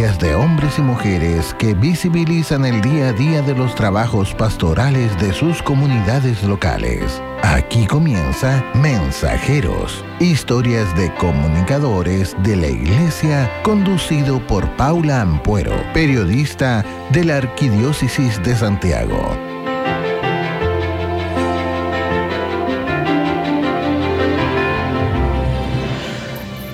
Historias 0.00 0.18
de 0.18 0.34
hombres 0.34 0.78
y 0.78 0.80
mujeres 0.80 1.54
que 1.58 1.74
visibilizan 1.74 2.64
el 2.64 2.80
día 2.80 3.08
a 3.08 3.12
día 3.12 3.42
de 3.42 3.54
los 3.54 3.74
trabajos 3.74 4.32
pastorales 4.32 5.14
de 5.20 5.30
sus 5.34 5.62
comunidades 5.62 6.42
locales. 6.42 7.20
Aquí 7.42 7.86
comienza 7.86 8.64
Mensajeros, 8.72 10.02
historias 10.18 10.96
de 10.96 11.14
comunicadores 11.16 12.34
de 12.42 12.56
la 12.56 12.68
Iglesia, 12.68 13.50
conducido 13.62 14.40
por 14.46 14.66
Paula 14.76 15.20
Ampuero, 15.20 15.74
periodista 15.92 16.82
de 17.10 17.24
la 17.26 17.36
Arquidiócesis 17.36 18.42
de 18.42 18.56
Santiago. 18.56 19.20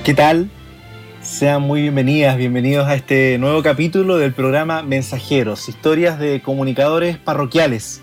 ¿Qué 0.04 0.14
tal? 0.14 0.48
Sean 1.26 1.62
muy 1.62 1.82
bienvenidas, 1.82 2.36
bienvenidos 2.36 2.86
a 2.86 2.94
este 2.94 3.36
nuevo 3.38 3.60
capítulo 3.60 4.16
del 4.16 4.32
programa 4.32 4.82
Mensajeros, 4.82 5.68
historias 5.68 6.20
de 6.20 6.40
comunicadores 6.40 7.18
parroquiales. 7.18 8.00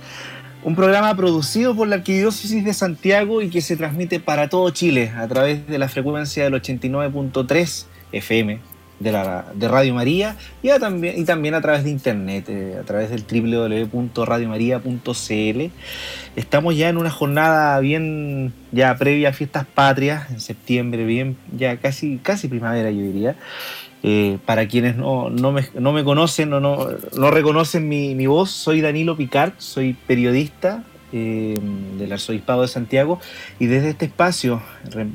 Un 0.62 0.76
programa 0.76 1.16
producido 1.16 1.74
por 1.74 1.88
la 1.88 1.96
Arquidiócesis 1.96 2.66
de 2.66 2.74
Santiago 2.74 3.42
y 3.42 3.50
que 3.50 3.62
se 3.62 3.78
transmite 3.78 4.20
para 4.20 4.50
todo 4.50 4.70
Chile 4.72 5.14
a 5.16 5.26
través 5.28 5.66
de 5.68 5.80
la 5.80 5.88
frecuencia 5.88 6.44
del 6.44 6.54
89.3 6.54 7.86
FM 8.12 8.73
de, 9.04 9.12
la, 9.12 9.46
Radio 9.60 9.94
María 9.94 10.38
y, 10.62 10.70
también, 10.80 11.20
y 11.20 11.26
también 11.26 11.54
a 11.54 11.62
través 11.62 11.84
de 11.84 11.92
internet, 11.92 12.46
eh, 12.48 12.78
a 12.80 12.84
través 12.84 13.10
del 13.10 13.24
www.radiomaria.cl. 13.24 15.72
Estamos 16.36 16.76
ya 16.76 16.90
en 16.90 16.98
una 16.98 17.12
jornada 17.12 17.80
bien 17.80 18.54
ya 18.72 18.98
previa 18.98 19.30
a 19.30 19.34
fiestas 19.34 19.66
patrias, 19.66 20.32
en 20.32 20.40
septiembre, 20.40 21.06
bien 21.06 21.38
ya 21.56 21.78
casi, 21.78 22.18
casi 22.18 22.48
primavera 22.48 22.90
yo 22.90 23.02
diría. 23.02 23.36
Eh, 24.06 24.38
para 24.46 24.68
quienes 24.68 24.98
no, 24.98 25.30
no, 25.30 25.54
me, 25.54 25.66
no, 25.76 25.94
me, 25.94 26.04
conocen 26.04 26.52
o 26.52 26.60
no, 26.60 26.90
no, 27.16 27.32
reconocen 27.32 27.88
mi, 27.88 28.16
mi, 28.16 28.28
voz, 28.28 28.52
soy 28.52 28.82
Danilo 28.82 29.16
Picard, 29.16 29.54
soy 29.60 29.94
periodista 29.94 30.84
eh, 31.14 31.60
del 31.98 32.12
Arzobispado 32.12 32.64
de 32.64 32.68
Santiago 32.68 33.20
y 33.60 33.68
desde 33.68 33.90
este 33.90 34.06
espacio 34.06 34.62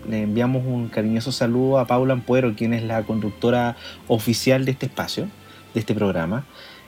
le 0.09 0.23
enviamos 0.23 0.65
un 0.65 0.89
cariñoso 0.89 1.33
saludo 1.33 1.79
a 1.79 1.87
Paula 1.87 2.15
Ampuero, 2.15 2.55
quien 2.55 2.73
es 2.73 2.83
la 2.83 3.03
conductora 3.03 3.77
oficial 4.07 4.65
de 4.65 4.71
este 4.71 4.87
espacio, 4.87 5.29
de 5.75 5.81
este 5.81 5.95
programa. 5.95 6.47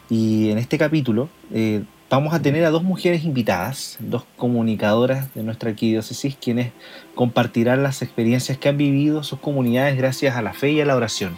Y 0.09 0.51
en 0.51 0.59
este 0.59 0.79
capítulo 0.79 1.29
eh, 1.53 1.83
vamos 2.09 2.35
a 2.35 2.41
tener 2.41 2.65
a 2.65 2.71
dos 2.71 2.83
mujeres 2.83 3.25
invitadas, 3.25 3.97
dos 4.01 4.25
comunicadoras 4.37 5.35
de 5.35 5.43
nuestra 5.43 5.71
arquidiócesis, 5.71 6.37
quienes 6.41 6.73
compartirán 7.15 7.83
las 7.83 8.03
experiencias 8.03 8.59
que 8.59 8.69
han 8.69 8.77
vivido 8.77 9.23
sus 9.23 9.41
comunidades 9.41 9.97
gracias 9.97 10.37
a 10.37 10.43
la 10.43 10.53
fe 10.53 10.73
y 10.73 10.81
a 10.81 10.85
la 10.85 10.97
oración 10.97 11.37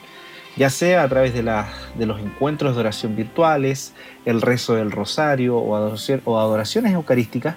ya 0.57 0.71
sea 0.71 1.03
a 1.03 1.09
través 1.09 1.33
de, 1.35 1.43
los 1.43 2.21
encuentros 2.21 2.75
de 2.75 2.81
oración 2.81 3.17
virtuales, 3.17 3.95
el 4.25 4.43
rezo 4.43 4.75
del 4.75 4.91
rosario 4.91 5.57
o, 5.57 5.97
o 6.25 6.39
adoraciones 6.39 6.93
eucarísticas 6.93 7.57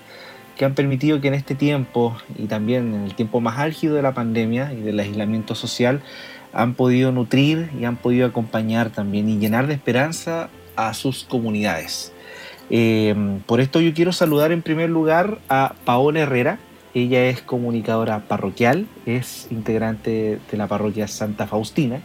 que 0.56 0.64
han 0.64 0.74
permitido 0.74 1.20
que 1.20 1.28
en 1.28 1.34
este 1.34 1.54
tiempo 1.56 2.16
y 2.38 2.46
también 2.46 2.94
en 2.94 3.04
el 3.04 3.16
tiempo 3.16 3.42
más 3.42 3.60
álgido 3.60 3.96
de 3.96 4.02
la 4.02 4.14
pandemia 4.14 4.72
y 4.72 4.82
del 4.82 5.00
aislamiento 5.00 5.54
social 5.54 6.02
han 6.54 6.76
podido 6.76 7.12
nutrir 7.12 7.70
y 7.78 7.84
han 7.84 7.98
podido 7.98 8.26
acompañar 8.26 8.90
también 8.90 9.28
y 9.28 9.38
llenar 9.38 9.68
de 9.68 9.74
esperanza 9.74 10.50
a 10.78 10.94
sus 10.94 11.26
comunidades. 11.26 12.14
Eh, 12.70 13.14
por 13.46 13.60
esto 13.60 13.82
yo 13.82 13.94
quiero 13.94 14.14
saludar 14.14 14.54
en 14.54 14.62
primer 14.62 14.90
lugar 14.90 15.40
a 15.50 15.76
Paola 15.84 16.22
Herrera. 16.22 16.60
Ella 16.94 17.26
es 17.26 17.42
comunicadora 17.42 18.20
parroquial, 18.22 18.88
es 19.06 19.48
integrante 19.52 20.40
de 20.50 20.58
la 20.58 20.68
parroquia 20.68 21.10
Santa 21.10 21.46
Faustina 21.46 22.02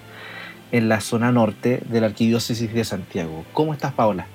en 0.72 0.88
la 0.88 1.00
zona 1.00 1.32
norte 1.32 1.82
de 1.88 2.00
la 2.00 2.08
Arquidiócesis 2.08 2.72
de 2.72 2.84
Santiago. 2.84 3.44
¿Cómo 3.52 3.72
estás, 3.72 3.92
Paola? 3.92 4.26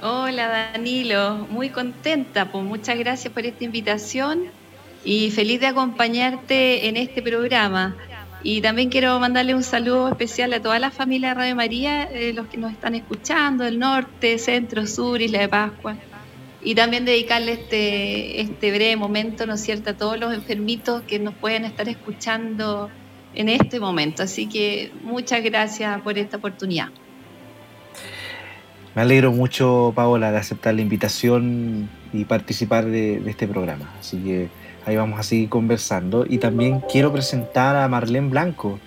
Hola, 0.00 0.48
Danilo. 0.72 1.46
Muy 1.50 1.70
contenta. 1.70 2.50
Pues 2.50 2.64
muchas 2.64 2.98
gracias 2.98 3.32
por 3.32 3.46
esta 3.46 3.64
invitación 3.64 4.44
y 5.04 5.30
feliz 5.30 5.60
de 5.60 5.68
acompañarte 5.68 6.88
en 6.88 6.96
este 6.96 7.22
programa. 7.22 7.96
Y 8.44 8.60
también 8.60 8.90
quiero 8.90 9.20
mandarle 9.20 9.54
un 9.54 9.62
saludo 9.62 10.08
especial 10.08 10.52
a 10.52 10.60
toda 10.60 10.80
la 10.80 10.90
familia 10.90 11.28
de 11.28 11.34
Radio 11.34 11.54
María, 11.54 12.02
eh, 12.04 12.32
los 12.32 12.48
que 12.48 12.56
nos 12.56 12.72
están 12.72 12.96
escuchando 12.96 13.62
del 13.62 13.78
norte, 13.78 14.38
centro, 14.38 14.86
sur, 14.88 15.20
Isla 15.20 15.38
de 15.38 15.48
Pascua. 15.48 15.96
Y 16.64 16.74
también 16.74 17.04
dedicarle 17.04 17.52
este, 17.52 18.40
este 18.40 18.70
breve 18.70 18.96
momento, 18.96 19.46
¿no 19.46 19.54
es 19.54 19.60
cierto?, 19.60 19.90
a 19.90 19.94
todos 19.94 20.18
los 20.18 20.34
enfermitos 20.34 21.02
que 21.02 21.20
nos 21.20 21.34
pueden 21.34 21.64
estar 21.64 21.88
escuchando 21.88 22.90
en 23.34 23.48
este 23.48 23.80
momento. 23.80 24.22
Así 24.22 24.48
que 24.48 24.92
muchas 25.02 25.42
gracias 25.42 26.00
por 26.02 26.18
esta 26.18 26.36
oportunidad. 26.36 26.88
Me 28.94 29.02
alegro 29.02 29.32
mucho, 29.32 29.92
Paola, 29.94 30.30
de 30.32 30.38
aceptar 30.38 30.74
la 30.74 30.82
invitación 30.82 31.88
y 32.12 32.26
participar 32.26 32.84
de, 32.84 33.22
este 33.26 33.48
programa. 33.48 33.90
Así 33.98 34.18
que 34.18 34.48
ahí 34.84 34.96
vamos 34.96 35.18
a 35.18 35.22
seguir 35.22 35.48
conversando. 35.48 36.26
Y 36.28 36.38
también 36.38 36.80
quiero 36.90 37.10
presentar 37.10 37.74
a 37.74 37.88
Marlene 37.88 38.28
Blanco, 38.28 38.78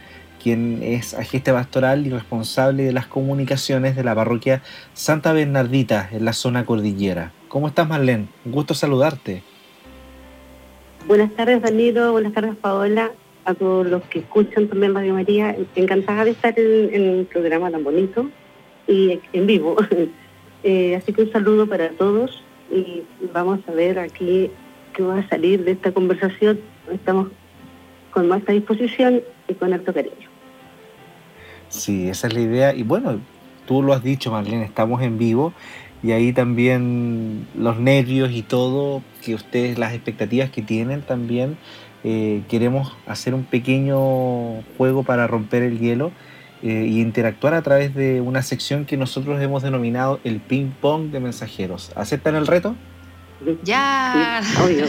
quien 0.41 0.83
es 0.83 1.15
agente 1.15 1.51
pastoral 1.51 2.05
y 2.05 2.11
responsable 2.11 2.83
de 2.83 2.93
las 2.93 3.07
comunicaciones 3.07 3.95
de 3.95 4.03
la 4.03 4.13
parroquia 4.13 4.61
Santa 4.93 5.33
Bernardita 5.33 6.07
en 6.11 6.23
la 6.23 6.33
zona 6.33 6.65
cordillera. 6.65 7.31
¿Cómo 7.47 7.67
estás, 7.67 7.87
Marlene? 7.87 8.27
Un 8.45 8.51
gusto 8.51 8.75
saludarte. 8.75 9.41
Buenas 11.07 11.31
tardes, 11.35 11.63
Danilo. 11.63 12.11
Buenas 12.11 12.33
tardes, 12.33 12.55
Paola 12.55 13.11
a 13.45 13.53
todos 13.53 13.87
los 13.87 14.03
que 14.03 14.19
escuchan 14.19 14.67
también 14.67 14.93
Radio 14.93 15.13
María. 15.13 15.55
Encantada 15.75 16.25
de 16.25 16.31
estar 16.31 16.53
en, 16.57 17.09
un 17.09 17.25
programa 17.25 17.71
tan 17.71 17.83
bonito 17.83 18.29
y 18.87 19.19
en 19.33 19.47
vivo. 19.47 19.77
Eh, 20.67 20.95
así 20.95 21.13
que 21.13 21.21
un 21.21 21.31
saludo 21.31 21.67
para 21.67 21.89
todos 21.89 22.41
y 22.71 23.03
vamos 23.31 23.59
a 23.67 23.71
ver 23.71 23.99
aquí 23.99 24.49
qué 24.95 25.03
va 25.03 25.19
a 25.19 25.29
salir 25.29 25.63
de 25.63 25.73
esta 25.73 25.91
conversación. 25.91 26.59
Estamos 26.91 27.27
con 28.09 28.27
más 28.27 28.43
disposición 28.47 29.21
y 29.47 29.53
con 29.53 29.73
harto 29.73 29.93
cariño. 29.93 30.27
Sí, 31.69 32.09
esa 32.09 32.25
es 32.25 32.33
la 32.33 32.39
idea. 32.39 32.73
Y 32.73 32.81
bueno, 32.81 33.19
tú 33.67 33.83
lo 33.83 33.93
has 33.93 34.01
dicho, 34.01 34.31
Marlene, 34.31 34.65
estamos 34.65 35.03
en 35.03 35.19
vivo 35.19 35.53
y 36.01 36.13
ahí 36.13 36.33
también 36.33 37.47
los 37.55 37.79
nervios 37.79 38.31
y 38.31 38.41
todo, 38.41 39.03
que 39.23 39.35
ustedes, 39.35 39.77
las 39.77 39.93
expectativas 39.93 40.49
que 40.49 40.61
tienen 40.61 41.01
también 41.01 41.57
eh, 42.07 42.43
queremos 42.49 42.95
hacer 43.07 43.33
un 43.33 43.45
pequeño 43.45 44.61
juego 44.77 45.01
para 45.01 45.25
romper 45.25 45.63
el 45.63 45.79
hielo 45.79 46.11
eh, 46.61 46.85
y 46.87 47.01
interactuar 47.01 47.55
a 47.55 47.63
través 47.63 47.95
de 47.95 48.21
una 48.21 48.43
sección 48.43 48.85
que 48.85 48.95
nosotros 48.95 49.41
hemos 49.41 49.63
denominado 49.63 50.19
el 50.23 50.39
ping 50.39 50.69
pong 50.69 51.09
de 51.09 51.19
mensajeros. 51.19 51.91
¿Aceptan 51.95 52.35
el 52.35 52.45
reto? 52.45 52.75
Ya. 53.63 54.39
obvio. 54.63 54.85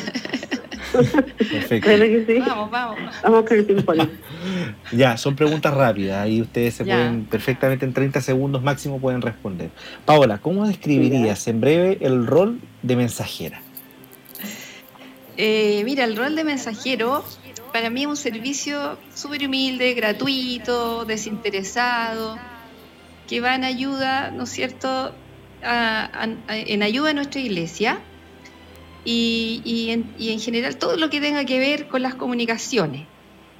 Perfecto. 0.92 1.88
Vamos, 2.46 2.70
vamos. 2.70 2.98
Vamos 3.22 3.44
con 3.46 3.56
el 3.56 3.64
ping 3.64 3.82
pong. 3.82 4.08
ya, 4.92 5.16
son 5.16 5.36
preguntas 5.36 5.72
rápidas 5.72 6.28
y 6.28 6.42
ustedes 6.42 6.74
se 6.74 6.84
pueden 6.84 7.24
perfectamente 7.24 7.86
en 7.86 7.94
30 7.94 8.20
segundos 8.20 8.62
máximo 8.62 9.00
pueden 9.00 9.22
responder. 9.22 9.70
Paola, 10.04 10.36
¿cómo 10.36 10.66
describirías 10.66 11.48
en 11.48 11.62
breve 11.62 11.96
el 12.02 12.26
rol 12.26 12.60
de 12.82 12.94
mensajera? 12.96 13.62
Eh, 15.36 15.82
mira, 15.84 16.04
el 16.04 16.16
rol 16.16 16.34
de 16.34 16.44
mensajero 16.44 17.24
para 17.72 17.90
mí 17.90 18.02
es 18.02 18.06
un 18.06 18.16
servicio 18.16 18.98
súper 19.14 19.46
humilde, 19.46 19.92
gratuito, 19.92 21.04
desinteresado, 21.04 22.38
que 23.28 23.40
va 23.40 23.54
en 23.54 23.64
ayuda, 23.64 24.30
¿no 24.30 24.44
es 24.44 24.50
cierto?, 24.50 25.12
en 25.60 26.82
ayuda 26.82 27.10
a 27.10 27.12
nuestra 27.12 27.40
iglesia 27.40 27.98
y, 29.04 29.90
en, 29.90 30.40
general 30.40 30.76
todo 30.76 30.96
lo 30.96 31.10
que 31.10 31.20
tenga 31.20 31.44
que 31.44 31.58
ver 31.58 31.88
con 31.88 32.02
las 32.02 32.14
comunicaciones, 32.14 33.06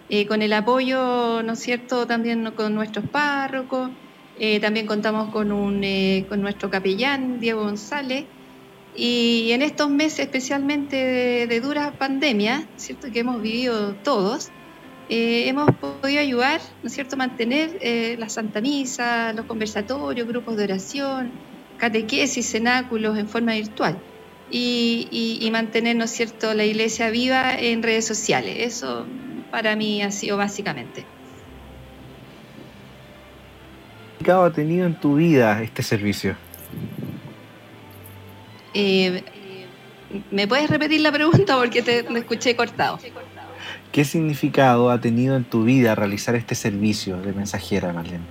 eh, 0.08 0.26
con 0.26 0.40
el 0.40 0.52
apoyo, 0.54 1.42
¿no 1.42 1.52
es 1.52 1.58
cierto?, 1.58 2.06
también 2.06 2.50
con 2.52 2.74
nuestros 2.74 3.06
párrocos, 3.10 3.90
eh, 4.38 4.60
también 4.60 4.86
contamos 4.86 5.30
con, 5.30 5.52
un, 5.52 5.84
con 6.28 6.40
nuestro 6.40 6.70
capellán, 6.70 7.38
Diego 7.38 7.64
González, 7.64 8.24
y 8.96 9.52
en 9.52 9.62
estos 9.62 9.90
meses, 9.90 10.20
especialmente 10.20 11.46
de, 11.46 11.60
dura 11.60 11.92
pandemia, 11.92 12.66
¿cierto? 12.76 13.10
que 13.12 13.20
hemos 13.20 13.42
vivido 13.42 13.94
todos, 13.96 14.50
eh, 15.08 15.48
hemos 15.48 15.70
podido 15.76 16.20
ayudar, 16.20 16.60
¿no 16.82 16.88
es 16.88 16.94
cierto?, 16.94 17.16
mantener 17.16 17.78
eh, 17.80 18.16
la 18.18 18.28
Santa 18.28 18.60
Misa, 18.60 19.32
los 19.34 19.46
conversatorios, 19.46 20.26
grupos 20.26 20.56
de 20.56 20.64
oración, 20.64 21.30
catequesis, 21.76 22.50
cenáculos 22.50 23.18
en 23.18 23.28
forma 23.28 23.52
virtual. 23.54 23.98
Y, 24.50 25.48
mantener, 25.52 25.96
¿no 25.96 26.06
cierto?, 26.06 26.54
la 26.54 26.64
iglesia 26.64 27.10
viva 27.10 27.54
en 27.54 27.82
redes 27.82 28.06
sociales. 28.06 28.56
Eso 28.60 29.06
para 29.50 29.76
mí 29.76 30.02
ha 30.02 30.10
sido 30.10 30.36
básicamente. 30.36 31.04
¿Qué 34.24 34.30
ha 34.32 34.50
tenido 34.50 34.86
en 34.86 34.98
tu 34.98 35.16
vida 35.16 35.62
este 35.62 35.82
servicio? 35.82 36.36
Eh, 38.78 39.22
¿Me 40.30 40.46
puedes 40.46 40.68
repetir 40.68 41.00
la 41.00 41.10
pregunta 41.10 41.56
porque 41.56 41.80
te 41.80 42.02
me 42.10 42.18
escuché 42.18 42.54
cortado? 42.54 42.98
¿Qué 43.90 44.04
significado 44.04 44.90
ha 44.90 45.00
tenido 45.00 45.34
en 45.34 45.44
tu 45.44 45.64
vida 45.64 45.94
realizar 45.94 46.34
este 46.34 46.54
servicio 46.54 47.16
de 47.22 47.32
mensajera, 47.32 47.94
Marlene? 47.94 48.26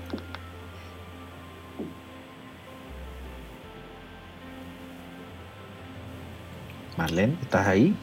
Marlene, 6.95 7.33
¿estás 7.41 7.65
ahí? 7.65 7.95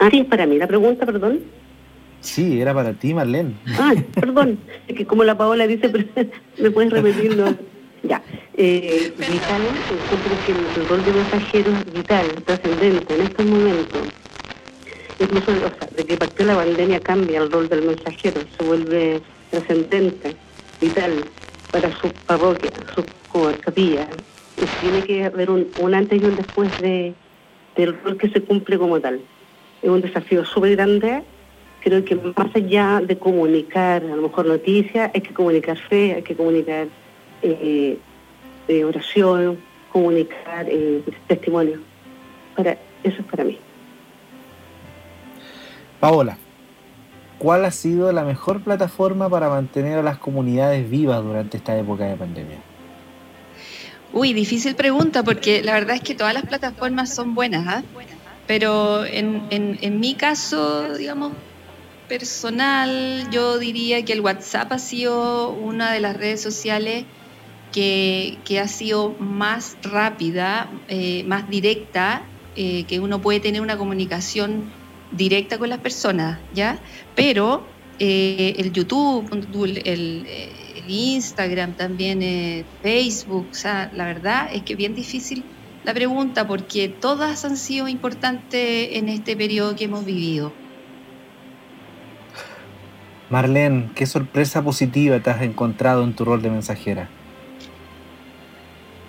Ah, 0.00 0.08
sí, 0.10 0.18
es 0.18 0.26
para 0.26 0.44
mí 0.44 0.58
la 0.58 0.66
pregunta, 0.66 1.06
perdón. 1.06 1.38
Sí, 2.20 2.60
era 2.60 2.74
para 2.74 2.92
ti, 2.94 3.14
Marlene. 3.14 3.54
Ah, 3.78 3.94
perdón. 4.12 4.58
Es 4.88 4.96
que 4.96 5.06
como 5.06 5.22
la 5.22 5.38
Paola 5.38 5.68
dice, 5.68 5.88
me 6.58 6.70
puedes 6.72 6.90
repetirlo? 6.90 7.54
Ya. 8.06 8.22
Eh, 8.54 9.12
vital, 9.18 9.62
encuentro 9.90 10.32
que 10.44 10.52
el 10.80 10.88
rol 10.88 11.04
de 11.04 11.12
mensajero 11.12 11.72
es 11.72 11.92
vital, 11.92 12.26
trascendente 12.44 13.14
en 13.14 13.20
estos 13.22 13.46
momentos. 13.46 14.02
Incluso, 15.18 15.50
o 15.50 15.78
sea, 15.78 15.88
de 15.96 16.04
que 16.04 16.16
partió 16.16 16.46
la 16.46 16.56
pandemia 16.56 17.00
cambia 17.00 17.40
el 17.40 17.50
rol 17.50 17.68
del 17.68 17.82
mensajero, 17.82 18.40
se 18.56 18.64
vuelve 18.64 19.20
trascendente, 19.50 20.36
vital 20.80 21.24
para 21.72 21.90
su 21.96 22.08
parroquia, 22.26 22.70
su 22.94 23.04
capilla. 23.60 24.08
Y 24.56 24.64
tiene 24.80 25.02
que 25.02 25.24
haber 25.24 25.50
un, 25.50 25.66
antes 25.94 26.22
y 26.22 26.24
un 26.24 26.36
después 26.36 26.70
de, 26.80 27.12
del 27.76 27.98
rol 28.02 28.16
que 28.16 28.28
se 28.30 28.40
cumple 28.40 28.78
como 28.78 29.00
tal. 29.00 29.20
Es 29.82 29.90
un 29.90 30.00
desafío 30.00 30.44
súper 30.44 30.76
grande. 30.76 31.22
Creo 31.82 32.04
que 32.04 32.14
más 32.14 32.54
allá 32.54 33.02
de 33.04 33.18
comunicar, 33.18 34.02
a 34.02 34.16
lo 34.16 34.22
mejor 34.22 34.46
noticias, 34.46 35.10
hay 35.14 35.20
que 35.20 35.34
comunicar 35.34 35.76
fe, 35.76 36.14
hay 36.14 36.22
que 36.22 36.34
comunicar 36.34 36.88
eh, 37.42 38.84
oración, 38.84 39.58
comunicar 39.92 40.66
eh, 40.68 41.02
testimonio. 41.26 41.80
Para, 42.56 42.72
eso 43.02 43.20
es 43.20 43.24
para 43.30 43.44
mí. 43.44 43.58
Paola, 46.00 46.36
¿cuál 47.38 47.64
ha 47.64 47.70
sido 47.70 48.12
la 48.12 48.24
mejor 48.24 48.62
plataforma 48.62 49.28
para 49.28 49.48
mantener 49.48 49.98
a 49.98 50.02
las 50.02 50.18
comunidades 50.18 50.88
vivas 50.90 51.22
durante 51.22 51.56
esta 51.56 51.76
época 51.78 52.04
de 52.04 52.16
pandemia? 52.16 52.58
Uy, 54.12 54.32
difícil 54.32 54.74
pregunta 54.74 55.22
porque 55.22 55.62
la 55.62 55.74
verdad 55.74 55.96
es 55.96 56.02
que 56.02 56.14
todas 56.14 56.34
las 56.34 56.44
plataformas 56.44 57.14
son 57.14 57.34
buenas, 57.34 57.66
¿ah? 57.66 57.82
pero 58.46 59.04
en, 59.04 59.42
en 59.50 60.00
mi 60.00 60.14
caso, 60.14 60.94
digamos, 60.94 61.32
personal, 62.08 63.28
yo 63.30 63.58
diría 63.58 64.04
que 64.04 64.12
el 64.12 64.20
WhatsApp 64.20 64.72
ha 64.72 64.78
sido 64.78 65.50
una 65.50 65.92
de 65.92 66.00
las 66.00 66.16
redes 66.16 66.40
sociales 66.40 67.04
que, 67.72 68.60
ha 68.62 68.68
sido 68.68 69.14
más 69.18 69.76
rápida, 69.82 70.70
eh, 70.88 71.24
más 71.24 71.48
directa, 71.48 72.22
eh, 72.56 72.84
que 72.84 73.00
uno 73.00 73.20
puede 73.20 73.40
tener 73.40 73.60
una 73.60 73.76
comunicación 73.76 74.70
directa 75.12 75.58
con 75.58 75.68
las 75.68 75.78
personas, 75.78 76.38
¿ya? 76.54 76.78
Pero 77.14 77.66
eh, 77.98 78.54
el 78.58 78.72
YouTube, 78.72 79.28
el, 79.84 80.26
Instagram 80.88 81.72
también, 81.72 82.64
Facebook, 82.80 83.48
o 83.50 83.54
sea, 83.54 83.90
la 83.92 84.04
verdad 84.04 84.48
es 84.52 84.62
que 84.62 84.74
es 84.74 84.78
bien 84.78 84.94
difícil 84.94 85.42
la 85.86 85.92
pregunta 85.94 86.46
porque 86.46 86.88
todas 86.88 87.44
han 87.44 87.56
sido 87.56 87.88
importantes 87.88 88.90
en 88.92 89.08
este 89.08 89.36
periodo 89.36 89.74
que 89.74 89.84
hemos 89.84 90.04
vivido. 90.04 90.52
Marlene, 93.30 93.90
¿qué 93.94 94.06
sorpresa 94.06 94.62
positiva 94.62 95.18
te 95.20 95.30
has 95.30 95.42
encontrado 95.42 96.04
en 96.04 96.14
tu 96.14 96.24
rol 96.24 96.42
de 96.42 96.50
mensajera? 96.50 97.08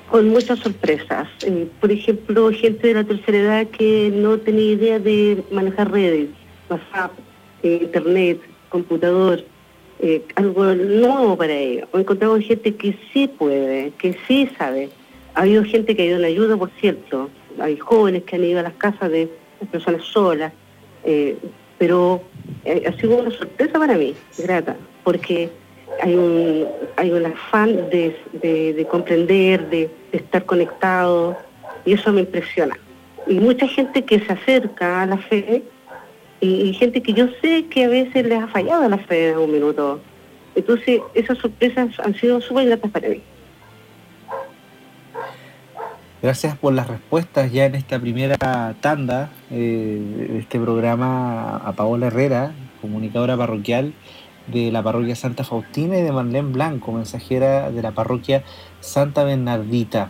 Con 0.10 0.30
muchas 0.30 0.60
sorpresas. 0.60 1.28
Eh, 1.42 1.68
por 1.80 1.92
ejemplo, 1.92 2.52
gente 2.52 2.88
de 2.88 2.94
la 2.94 3.04
tercera 3.04 3.38
edad 3.38 3.68
que 3.68 4.12
no 4.14 4.38
tenía 4.38 4.72
idea 4.72 5.00
de 5.00 5.44
manejar 5.52 5.92
redes, 5.92 6.30
WhatsApp, 6.70 7.12
eh, 7.64 7.80
Internet, 7.84 8.40
computador, 8.70 9.44
eh, 10.00 10.24
algo 10.36 10.74
nuevo 10.76 11.38
para 11.38 11.54
ellos. 11.54 11.88
He 11.94 12.00
encontrado 12.00 12.40
gente 12.40 12.76
que 12.76 12.98
sí 13.12 13.28
puede, 13.28 13.92
que 13.98 14.18
sí 14.28 14.50
sabe. 14.58 14.90
Ha 15.36 15.42
habido 15.42 15.64
gente 15.64 15.96
que 15.96 16.04
ha 16.04 16.06
ido 16.06 16.18
en 16.18 16.26
ayuda, 16.26 16.58
por 16.58 16.72
cierto. 16.80 17.30
Hay 17.60 17.78
jóvenes 17.78 18.24
que 18.24 18.36
han 18.36 18.44
ido 18.44 18.60
a 18.60 18.64
las 18.64 18.74
casas 18.74 19.12
de 19.12 19.30
personas 19.72 20.04
solas. 20.04 20.54
pero 21.78 22.24
ha 22.66 22.92
sido 23.00 23.18
una 23.18 23.32
sorpresa 23.32 23.78
para 23.78 23.96
mí, 23.96 24.16
grata, 24.40 24.76
porque 25.04 25.50
hay 26.02 26.16
un, 26.16 26.68
hay 26.96 27.12
un 27.12 27.26
afán 27.26 27.90
de, 27.90 28.88
comprender, 28.90 29.70
de, 29.70 29.90
estar 30.12 30.46
conectado, 30.46 31.38
y 31.86 31.94
eso 31.94 32.12
me 32.12 32.22
impresiona. 32.22 32.78
Y 33.28 33.40
mucha 33.40 33.68
gente 33.68 34.04
que 34.04 34.20
se 34.20 34.32
acerca 34.32 35.02
a 35.02 35.06
la 35.06 35.18
fe, 35.18 35.64
y, 36.40 36.74
gente 36.74 37.02
que 37.02 37.14
yo 37.14 37.28
sé 37.42 37.66
que 37.66 37.86
a 37.86 37.90
veces 37.90 38.26
les 38.26 38.42
ha 38.42 38.48
fallado 38.48 38.88
la 38.88 38.98
fe 38.98 39.32
en 39.32 39.38
un 39.38 39.52
minuto. 39.52 40.00
Entonces, 40.56 41.02
esas 41.14 41.38
sorpresas 41.38 42.00
han 42.00 42.14
sido 42.16 42.42
súper 42.42 42.68
gratas 42.68 42.92
para 42.92 43.10
mí. 43.10 43.22
Gracias 46.22 46.58
por 46.58 46.74
las 46.74 46.88
respuestas 46.88 47.52
ya 47.52 47.66
en 47.66 47.76
esta 47.76 48.00
primera 48.00 48.76
tanda 48.82 49.30
eh, 49.52 50.02
de 50.30 50.40
este 50.40 50.60
programa 50.60 51.58
a 51.58 51.74
Paola 51.74 52.08
Herrera, 52.08 52.54
comunicadora 52.82 53.38
parroquial 53.38 53.94
de 54.48 54.72
la 54.72 54.82
parroquia 54.82 55.16
Santa 55.16 55.44
Faustina 55.44 55.98
y 55.98 56.02
de 56.02 56.12
Marlene 56.12 56.52
Blanco, 56.52 56.92
mensajera 56.92 57.72
de 57.72 57.82
la 57.82 57.92
parroquia 57.92 58.44
Santa 58.80 59.24
Bernardita. 59.24 60.10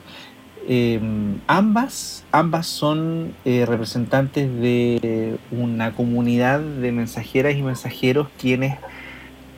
Em, 0.69 1.39
ambas, 1.47 2.25
ambas 2.31 2.67
son 2.67 3.33
eh, 3.45 3.65
representantes 3.65 4.53
de 4.59 5.37
una 5.51 5.93
comunidad 5.93 6.59
de 6.59 6.91
mensajeras 6.91 7.55
y 7.55 7.61
mensajeros 7.61 8.27
quienes 8.37 8.77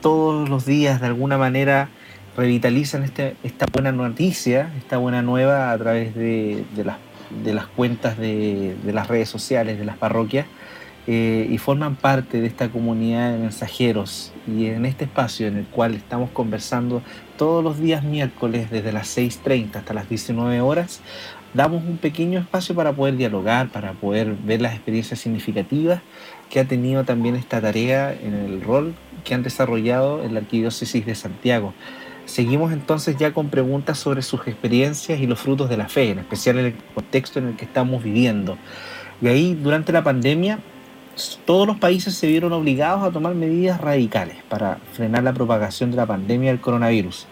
todos 0.01 0.47
los 0.47 0.65
días 0.65 1.01
de 1.01 1.07
alguna 1.07 1.37
manera 1.37 1.89
revitalizan 2.37 3.03
este, 3.03 3.35
esta 3.43 3.65
buena 3.73 3.91
noticia, 3.91 4.71
esta 4.77 4.97
buena 4.97 5.21
nueva 5.23 5.71
a 5.71 5.77
través 5.77 6.13
de, 6.13 6.63
las, 6.85 6.97
de 7.43 7.53
las, 7.53 7.65
cuentas 7.65 8.17
de, 8.17 8.75
de 8.83 8.93
las 8.93 9.07
redes 9.07 9.29
sociales 9.29 9.79
de 9.79 9.85
las 9.85 9.97
parroquias 9.97 10.45
eh, 11.07 11.47
y 11.49 11.57
forman 11.57 11.95
parte 11.95 12.41
de 12.41 12.47
esta 12.47 12.69
comunidad 12.69 13.31
de 13.31 13.39
mensajeros. 13.39 14.31
Y 14.47 14.67
en 14.67 14.85
este 14.85 15.05
espacio 15.05 15.47
en 15.47 15.57
el 15.57 15.65
cual 15.65 15.95
estamos 15.95 16.29
conversando 16.31 17.01
todos 17.37 17.63
los 17.63 17.79
días 17.79 18.03
miércoles 18.03 18.69
desde 18.69 18.91
las 18.91 19.17
6.30 19.17 19.75
hasta 19.77 19.93
las 19.93 20.09
19 20.09 20.61
horas, 20.61 21.01
damos 21.53 21.83
un 21.83 21.97
pequeño 21.97 22.39
espacio 22.39 22.75
para 22.75 22.93
poder 22.93 23.17
dialogar, 23.17 23.69
para 23.69 23.93
poder 23.93 24.35
ver 24.43 24.61
las 24.61 24.73
experiencias 24.73 25.19
significativas 25.19 26.01
que 26.49 26.59
ha 26.59 26.65
tenido 26.65 27.03
también 27.03 27.35
esta 27.35 27.61
tarea 27.61 28.13
en 28.13 28.33
el 28.33 28.61
rol 28.61 28.93
que 29.23 29.33
han 29.33 29.43
desarrollado 29.43 30.23
en 30.23 30.33
la 30.33 30.41
Arquidiócesis 30.41 31.05
de 31.05 31.15
Santiago. 31.15 31.73
Seguimos 32.25 32.71
entonces 32.71 33.17
ya 33.17 33.33
con 33.33 33.49
preguntas 33.49 33.97
sobre 33.97 34.21
sus 34.21 34.47
experiencias 34.47 35.19
y 35.19 35.25
los 35.25 35.39
frutos 35.39 35.69
de 35.69 35.77
la 35.77 35.89
fe, 35.89 36.11
en 36.11 36.19
especial 36.19 36.59
en 36.59 36.65
el 36.67 36.75
contexto 36.93 37.39
en 37.39 37.47
el 37.47 37.55
que 37.55 37.65
estamos 37.65 38.03
viviendo. 38.03 38.57
Y 39.21 39.27
ahí, 39.27 39.55
durante 39.55 39.91
la 39.91 40.03
pandemia, 40.03 40.59
todos 41.45 41.67
los 41.67 41.77
países 41.77 42.15
se 42.15 42.27
vieron 42.27 42.53
obligados 42.53 43.03
a 43.03 43.11
tomar 43.11 43.35
medidas 43.35 43.81
radicales 43.81 44.37
para 44.47 44.77
frenar 44.93 45.23
la 45.23 45.33
propagación 45.33 45.91
de 45.91 45.97
la 45.97 46.05
pandemia 46.05 46.51
del 46.51 46.61
coronavirus. 46.61 47.27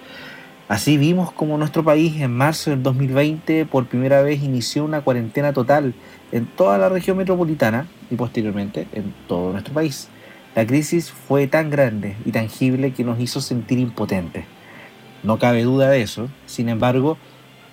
Así 0.68 0.98
vimos 0.98 1.32
como 1.32 1.58
nuestro 1.58 1.84
país 1.84 2.20
en 2.20 2.36
marzo 2.36 2.72
del 2.72 2.84
2020 2.84 3.66
por 3.66 3.86
primera 3.86 4.22
vez 4.22 4.44
inició 4.44 4.84
una 4.84 5.02
cuarentena 5.02 5.54
total 5.54 5.94
en 6.34 6.46
toda 6.46 6.78
la 6.78 6.90
región 6.90 7.18
metropolitana 7.18 7.88
y 8.12 8.16
posteriormente 8.16 8.88
en 8.92 9.14
todo 9.28 9.54
nuestro 9.54 9.74
país. 9.74 10.10
La 10.56 10.66
crisis 10.66 11.10
fue 11.12 11.48
tan 11.48 11.70
grande 11.70 12.18
y 12.26 12.32
tangible 12.32 12.92
que 12.92 13.06
nos 13.06 13.20
hizo 13.20 13.40
sentir 13.40 13.80
impotentes. 13.80 14.46
No 15.24 15.40
cabe 15.40 15.64
duda 15.64 15.90
de 15.90 16.02
eso. 16.02 16.28
Sin 16.46 16.68
embargo, 16.68 17.18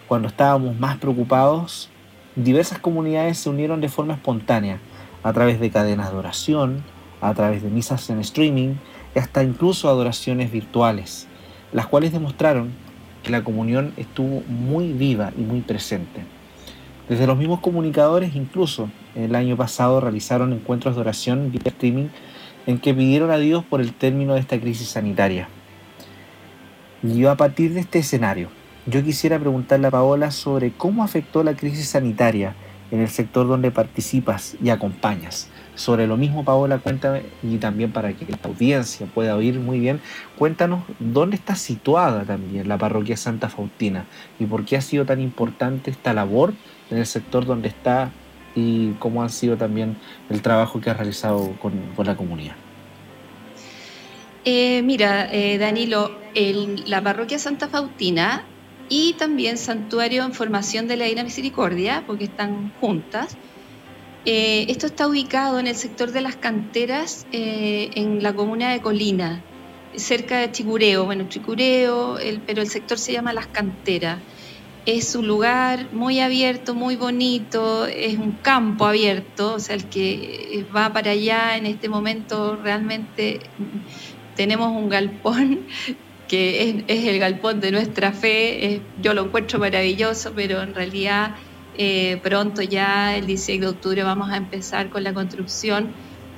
cuando 0.06 0.28
estábamos 0.28 0.78
más 0.78 0.98
preocupados, 0.98 1.90
diversas 2.36 2.78
comunidades 2.78 3.38
se 3.38 3.48
unieron 3.48 3.80
de 3.80 3.88
forma 3.88 4.14
espontánea 4.14 4.78
a 5.24 5.32
través 5.32 5.58
de 5.58 5.70
cadenas 5.70 6.12
de 6.12 6.18
oración, 6.18 6.84
a 7.20 7.34
través 7.34 7.62
de 7.62 7.70
misas 7.70 8.08
en 8.10 8.20
streaming 8.20 8.74
y 9.14 9.18
hasta 9.18 9.42
incluso 9.42 9.88
adoraciones 9.88 10.52
virtuales, 10.52 11.26
las 11.72 11.86
cuales 11.86 12.12
demostraron 12.12 12.72
que 13.22 13.30
la 13.30 13.42
comunión 13.42 13.94
estuvo 13.96 14.42
muy 14.46 14.92
viva 14.92 15.32
y 15.36 15.40
muy 15.40 15.62
presente. 15.62 16.20
Desde 17.08 17.26
los 17.26 17.36
mismos 17.36 17.60
comunicadores 17.60 18.36
incluso 18.36 18.90
el 19.14 19.34
año 19.34 19.56
pasado 19.56 20.00
realizaron 20.00 20.52
encuentros 20.52 20.94
de 20.94 21.00
oración 21.00 21.50
vía 21.50 21.62
streaming 21.64 22.08
en 22.66 22.78
que 22.78 22.94
pidieron 22.94 23.30
a 23.30 23.38
Dios 23.38 23.64
por 23.64 23.80
el 23.80 23.92
término 23.94 24.34
de 24.34 24.40
esta 24.40 24.60
crisis 24.60 24.88
sanitaria. 24.88 25.48
Y 27.02 27.18
yo 27.18 27.30
a 27.30 27.36
partir 27.36 27.74
de 27.74 27.80
este 27.80 27.98
escenario, 27.98 28.48
yo 28.86 29.02
quisiera 29.02 29.38
preguntarle 29.38 29.86
a 29.86 29.90
Paola 29.90 30.30
sobre 30.30 30.72
cómo 30.72 31.02
afectó 31.02 31.42
la 31.42 31.54
crisis 31.54 31.88
sanitaria 31.88 32.54
en 32.94 33.00
el 33.00 33.08
sector 33.08 33.48
donde 33.48 33.72
participas 33.72 34.56
y 34.62 34.70
acompañas. 34.70 35.50
Sobre 35.74 36.06
lo 36.06 36.16
mismo, 36.16 36.44
Paola, 36.44 36.78
cuéntame, 36.78 37.22
y 37.42 37.56
también 37.56 37.90
para 37.90 38.12
que 38.12 38.24
la 38.24 38.38
audiencia 38.44 39.06
pueda 39.12 39.34
oír 39.34 39.58
muy 39.58 39.80
bien, 39.80 40.00
cuéntanos 40.38 40.84
dónde 41.00 41.34
está 41.34 41.56
situada 41.56 42.22
también 42.22 42.68
la 42.68 42.78
parroquia 42.78 43.16
Santa 43.16 43.48
Faustina 43.48 44.04
y 44.38 44.46
por 44.46 44.64
qué 44.64 44.76
ha 44.76 44.80
sido 44.80 45.04
tan 45.04 45.20
importante 45.20 45.90
esta 45.90 46.14
labor 46.14 46.54
en 46.88 46.98
el 46.98 47.06
sector 47.06 47.44
donde 47.46 47.66
está 47.66 48.12
y 48.54 48.92
cómo 49.00 49.24
ha 49.24 49.28
sido 49.28 49.56
también 49.56 49.96
el 50.30 50.40
trabajo 50.40 50.80
que 50.80 50.90
ha 50.90 50.94
realizado 50.94 51.56
con, 51.60 51.72
la 52.06 52.16
comunidad. 52.16 52.54
Eh, 54.44 54.82
mira, 54.82 55.28
eh, 55.32 55.58
Danilo, 55.58 56.12
la 56.86 57.02
parroquia 57.02 57.40
Santa 57.40 57.66
Faustina 57.66 58.44
y 58.88 59.14
también 59.14 59.58
Santuario 59.58 60.24
en 60.24 60.32
Formación 60.32 60.88
de 60.88 60.96
la 60.96 61.04
Divina 61.04 61.24
Misericordia, 61.24 62.04
porque 62.06 62.24
están 62.24 62.72
juntas, 62.80 63.36
Eh, 64.26 64.64
esto 64.70 64.86
está 64.86 65.06
ubicado 65.06 65.58
en 65.60 65.66
el 65.66 65.74
sector 65.74 66.10
de 66.10 66.22
las 66.22 66.36
canteras, 66.36 67.26
eh, 67.30 67.90
en 67.94 68.22
la 68.22 68.32
comuna 68.32 68.72
de 68.72 68.80
Colina, 68.80 69.42
cerca 69.96 70.38
de 70.38 70.50
Chicureo. 70.50 71.04
Bueno, 71.04 71.26
Chicureo, 71.28 72.16
pero 72.46 72.62
el 72.62 72.68
sector 72.68 72.98
se 72.98 73.12
llama 73.12 73.34
Las 73.34 73.48
Canteras. 73.48 74.18
Es 74.86 75.14
un 75.14 75.26
lugar 75.26 75.88
muy 75.92 76.20
abierto, 76.20 76.74
muy 76.74 76.96
bonito, 76.96 77.86
es 77.86 78.16
un 78.18 78.32
campo 78.40 78.86
abierto, 78.86 79.54
o 79.56 79.58
sea, 79.58 79.76
el 79.76 79.84
que 79.90 80.64
va 80.74 80.90
para 80.90 81.10
allá 81.10 81.58
en 81.58 81.66
este 81.66 81.90
momento 81.90 82.56
realmente 82.56 83.40
tenemos 84.36 84.68
un 84.70 84.88
galpón 84.88 85.66
que 86.28 86.84
es, 86.88 87.04
el 87.06 87.18
galpón 87.18 87.60
de 87.60 87.70
nuestra 87.72 88.12
fe. 88.12 88.82
yo 89.00 89.14
lo 89.14 89.26
encuentro 89.26 89.58
maravilloso, 89.58 90.32
pero 90.34 90.62
en 90.62 90.74
realidad 90.74 91.36
eh, 91.76 92.20
pronto 92.22 92.62
ya 92.62 93.16
el 93.16 93.26
16 93.26 93.60
de 93.60 93.66
octubre 93.66 94.02
vamos 94.02 94.30
a 94.30 94.36
empezar 94.36 94.90
con 94.90 95.04
la 95.04 95.12
construcción. 95.12 95.92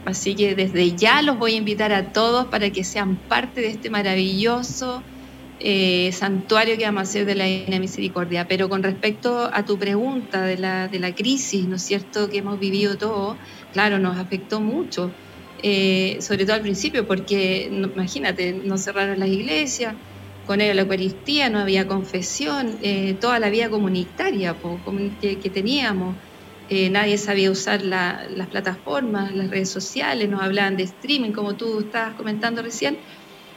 Así 0.05 0.35
que 0.37 0.55
desde 0.55 0.97
ya 0.97 1.21
los 1.23 1.39
voy 1.39 1.55
a 1.55 1.57
invitar 1.57 1.93
a 1.93 2.13
todos 2.13 2.47
para 2.47 2.71
que 2.71 2.85
sean 2.85 3.17
parte 3.17 3.61
de 3.61 3.69
este 3.69 3.91
maravilloso 3.91 5.03
eh, 5.59 6.11
santuario 6.13 6.77
que 6.77 6.85
vamos 6.85 7.01
a 7.01 7.03
hacer 7.03 7.27
de 7.27 7.35
la 7.35 7.45
Divina 7.45 7.81
Misericordia. 7.81 8.47
Pero 8.47 8.69
con 8.69 8.83
respecto 8.83 9.51
a 9.53 9.65
tu 9.65 9.79
pregunta 9.79 10.43
de 10.43 10.59
la, 10.59 10.89
de 10.89 11.01
la 11.01 11.15
crisis, 11.15 11.67
¿no 11.67 11.77
es 11.77 11.83
cierto?, 11.83 12.29
que 12.29 12.39
hemos 12.39 12.59
vivido 12.59 12.97
todos, 12.99 13.39
claro, 13.73 13.99
nos 13.99 14.17
afectó 14.19 14.61
mucho, 14.61 15.17
eh, 15.63 16.19
sobre 16.21 16.45
todo 16.45 16.57
al 16.57 16.63
principio, 16.63 17.07
porque 17.07 17.69
imagínate, 17.71 18.53
nos 18.53 18.83
cerraron 18.85 19.19
las 19.19 19.29
iglesias, 19.29 19.97
con 20.45 20.61
él 20.61 20.77
la 20.77 20.83
Eucaristía, 20.83 21.51
no 21.51 21.59
había 21.59 21.87
confesión, 21.89 22.79
eh, 22.83 23.15
toda 23.21 23.39
la 23.41 23.51
vida 23.51 23.69
comunitaria 23.71 24.57
que, 25.21 25.41
que, 25.41 25.51
teníamos. 25.51 26.17
nadie 26.69 27.19
sabía 27.19 27.51
usar 27.51 27.83
las 27.83 28.49
plataformas, 28.49 29.35
las 29.35 29.51
redes 29.51 29.71
sociales, 29.71 30.29
nos 30.29 30.43
hablaban 30.43 30.77
de 30.77 30.85
streaming, 30.85 31.33
como 31.33 31.57
tú 31.57 31.81
estabas 31.81 32.15
comentando 32.15 32.63
recién 32.63 32.99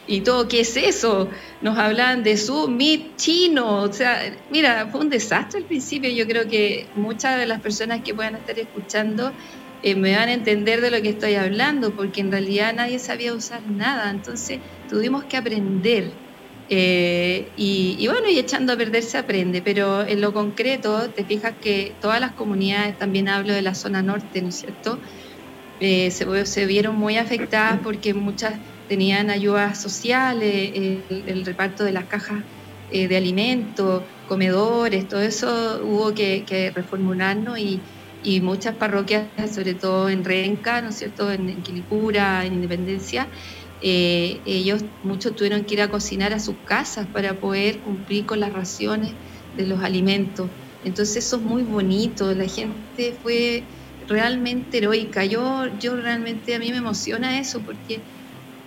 y 0.10 0.22
todo, 0.22 0.48
¿qué 0.48 0.62
es 0.62 0.76
eso? 0.76 1.30
Nos 1.62 1.78
hablan 1.78 2.24
de 2.24 2.36
su 2.36 2.68
Meet 2.68 3.16
chino, 3.18 3.84
o 3.84 3.94
sea, 3.94 4.44
mira, 4.50 4.90
fue 4.90 5.02
un 5.02 5.10
desastre 5.10 5.60
al 5.60 5.68
principio, 5.68 6.10
yo 6.10 6.26
creo 6.26 6.48
que 6.48 6.90
muchas 6.96 7.38
de 7.38 7.46
las 7.46 7.62
personas 7.62 8.02
que 8.04 8.16
puedan 8.16 8.36
estar 8.36 8.58
escuchando 8.58 9.36
eh, 9.82 9.96
me 9.96 10.16
van 10.16 10.30
a 10.30 10.34
entender 10.34 10.82
de 10.82 10.92
lo 10.92 11.02
que 11.02 11.10
estoy 11.10 11.36
hablando, 11.36 11.96
porque 11.96 12.22
en 12.22 12.32
realidad 12.32 12.74
nadie 12.76 13.00
sabía 13.00 13.34
usar 13.34 13.64
nada, 13.66 14.12
entonces 14.12 14.62
tuvimos 14.88 15.26
que 15.26 15.38
aprender. 15.38 16.20
Eh, 16.72 17.54
y, 17.56 18.08
bueno, 18.08 18.30
y 18.30 18.38
echando 18.38 18.74
a 18.74 18.78
perder 18.78 19.04
se 19.04 19.18
aprende, 19.18 19.62
pero 19.64 20.06
en 20.08 20.22
lo 20.22 20.34
concreto 20.34 21.12
te 21.12 21.26
fijas 21.26 21.56
que 21.60 21.98
todas 22.00 22.20
las 22.22 22.34
comunidades, 22.34 22.98
también 22.98 23.28
hablo 23.28 23.54
de 23.54 23.64
la 23.64 23.74
zona 23.76 24.04
norte, 24.04 24.42
¿no 24.42 24.50
es 24.50 24.60
cierto? 24.60 25.02
Eh, 25.80 26.12
se, 26.12 26.46
se 26.46 26.66
vieron 26.66 26.96
muy 26.96 27.18
afectadas 27.18 27.80
porque 27.84 28.14
muchas 28.14 28.60
tenían 28.86 29.30
ayudas 29.30 29.82
sociales, 29.82 30.72
el, 31.10 31.46
reparto 31.46 31.84
de 31.84 31.94
las 31.94 32.08
cajas 32.08 32.44
eh, 32.90 33.08
de 33.08 33.18
alimentos, 33.18 34.06
comedores, 34.26 35.08
todo 35.08 35.22
eso 35.22 35.82
hubo 35.84 36.14
que, 36.14 36.72
reformularnos 36.76 37.60
y, 37.60 37.84
muchas 38.42 38.76
parroquias, 38.76 39.32
sobre 39.54 39.76
todo 39.76 40.10
en 40.10 40.24
Renca, 40.24 40.82
¿no 40.82 40.90
es 40.90 40.98
cierto?, 40.98 41.32
en, 41.32 41.62
Quilicura, 41.64 42.46
en 42.46 42.54
Independencia, 42.56 43.30
eh, 43.80 44.42
ellos 44.46 44.86
muchos 45.02 45.36
tuvieron 45.36 45.66
que 45.66 45.76
ir 45.76 45.82
a 45.82 45.90
cocinar 45.90 46.34
a 46.34 46.40
sus 46.40 46.64
casas 46.64 47.08
para 47.08 47.40
poder 47.40 47.82
cumplir 47.82 48.26
con 48.26 48.40
las 48.42 48.52
raciones 48.54 49.18
de 49.54 49.66
los 49.68 49.82
alimentos. 49.82 50.52
Entonces 50.82 51.26
eso 51.26 51.38
es 51.38 51.44
muy 51.44 51.64
bonito, 51.64 52.34
la 52.34 52.48
gente 52.48 53.14
fue 53.22 53.68
realmente 54.08 54.80
heroica. 54.80 55.26
Yo, 55.26 55.78
yo 55.80 55.96
realmente 55.96 56.56
a 56.56 56.60
mí 56.60 56.72
me 56.72 56.78
emociona 56.78 57.40
eso 57.40 57.64
porque 57.64 58.06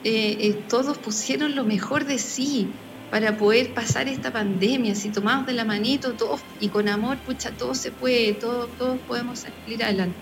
eh, 0.02 0.38
eh, 0.40 0.66
todos 0.68 0.99
pusieron 0.99 1.54
lo 1.54 1.64
mejor 1.64 2.04
de 2.06 2.18
sí 2.18 2.82
para 3.12 3.37
poder 3.37 3.75
pasar 3.75 4.09
esta 4.09 4.33
pandemia. 4.33 4.95
Si 4.95 5.11
tomamos 5.11 5.47
de 5.47 5.52
la 5.52 5.66
manito 5.66 6.14
todos 6.14 6.40
y 6.61 6.69
con 6.69 6.88
amor, 6.88 7.19
pucha, 7.19 7.50
todo 7.50 7.75
se 7.75 7.90
puede, 7.90 8.33
todos, 8.33 8.71
podemos 9.07 9.40
salir 9.40 9.85
adelante. 9.85 10.16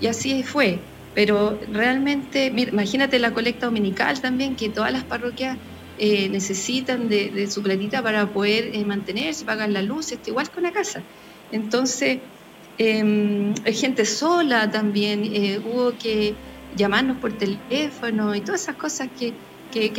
Y 0.00 0.08
así 0.08 0.42
fue. 0.42 0.80
Pero 1.14 1.60
realmente, 1.70 2.46
imagínate 2.46 3.20
la 3.20 3.30
colecta 3.30 3.66
dominical 3.66 4.20
también, 4.20 4.56
que 4.56 4.68
todas 4.68 4.90
las 4.90 5.04
parroquias 5.04 5.56
eh, 5.96 6.28
necesitan 6.28 7.08
de, 7.08 7.46
su 7.48 7.62
planita 7.62 8.02
para 8.02 8.26
poder 8.26 8.84
mantenerse, 8.84 9.44
pagar 9.44 9.70
la 9.70 9.82
luz, 9.82 10.10
esto 10.10 10.30
igual 10.30 10.50
con 10.50 10.64
la 10.64 10.72
casa. 10.72 11.02
Entonces, 11.52 12.18
em, 12.78 13.54
hay 13.64 13.74
gente 13.74 14.04
sola 14.04 14.68
también, 14.72 15.22
hubo 15.64 15.96
que 15.96 16.34
llamarnos 16.74 17.18
por 17.18 17.32
teléfono 17.38 18.34
y 18.34 18.40
todas 18.40 18.62
esas 18.62 18.74
cosas 18.74 19.08
que, 19.16 19.34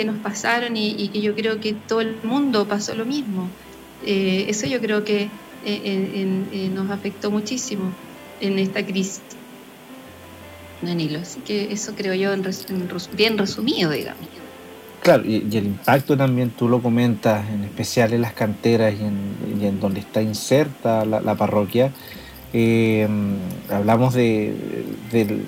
nos 0.05 0.17
pasaron 0.17 0.77
y, 0.77 1.09
que 1.09 1.21
yo 1.21 1.35
creo 1.35 1.59
que 1.59 1.73
todo 1.73 2.01
el 2.01 2.17
mundo 2.23 2.67
pasó 2.67 2.95
lo 2.95 3.05
mismo. 3.05 3.49
Eh, 4.05 4.45
eso 4.47 4.67
yo 4.67 4.79
creo 4.79 5.03
que 5.03 5.29
eh, 5.65 6.71
nos 6.73 6.91
afectó 6.91 7.31
muchísimo 7.31 7.91
en 8.41 8.59
esta 8.59 8.85
crisis. 8.85 9.21
Danilo, 10.81 11.19
así 11.19 11.39
que 11.39 11.71
eso 11.71 11.93
creo 11.95 12.13
yo 12.13 12.33
en, 12.33 12.43
bien 13.15 13.37
resumido, 13.37 13.91
digamos. 13.91 14.27
Claro, 15.01 15.23
y, 15.25 15.35
el 15.55 15.65
impacto 15.67 16.17
también 16.17 16.49
tú 16.51 16.67
lo 16.67 16.81
comentas, 16.81 17.47
en 17.49 17.63
especial 17.63 18.13
en 18.13 18.21
las 18.21 18.33
canteras 18.33 18.93
y 18.93 19.03
en, 19.65 19.79
donde 19.79 19.99
está 19.99 20.21
inserta 20.21 21.05
la, 21.05 21.35
parroquia. 21.35 21.91
Eh, 22.53 23.07
hablamos 23.69 24.13
de, 24.13 24.53
del 25.11 25.45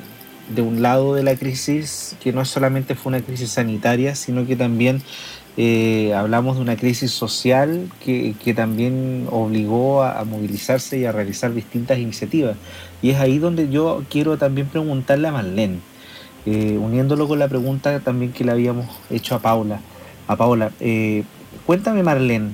de 0.49 0.61
un 0.61 0.81
lado 0.81 1.13
de 1.13 1.23
la 1.23 1.35
crisis 1.35 2.15
que 2.21 2.31
no 2.31 2.45
solamente 2.45 2.95
fue 2.95 3.11
una 3.11 3.21
crisis 3.21 3.51
sanitaria, 3.51 4.15
sino 4.15 4.45
que 4.45 4.55
también 4.55 5.01
eh, 5.59 6.13
hablamos 6.13 6.57
de 6.57 6.61
una 6.61 6.77
crisis 6.77 7.11
social 7.11 7.89
que, 8.03 8.35
también 8.55 9.27
obligó 9.31 10.03
a, 10.03 10.23
movilizarse 10.23 10.99
y 10.99 11.05
a 11.05 11.11
realizar 11.11 11.53
distintas 11.53 11.97
iniciativas. 11.97 12.55
Y 13.01 13.09
es 13.09 13.17
ahí 13.17 13.39
donde 13.39 13.69
yo 13.69 14.03
quiero 14.09 14.37
también 14.37 14.67
preguntarle 14.67 15.27
a 15.27 15.31
Marlene, 15.31 15.79
eh, 16.45 16.77
uniéndolo 16.79 17.27
con 17.27 17.39
la 17.39 17.47
pregunta 17.47 17.99
también 17.99 18.31
que 18.31 18.43
le 18.43 18.51
habíamos 18.51 18.85
hecho 19.09 19.35
a 19.35 19.39
Paula. 19.39 19.81
A 20.27 20.35
Paula, 20.35 20.71
eh, 20.79 21.23
cuéntame 21.65 22.03
Marlene, 22.03 22.51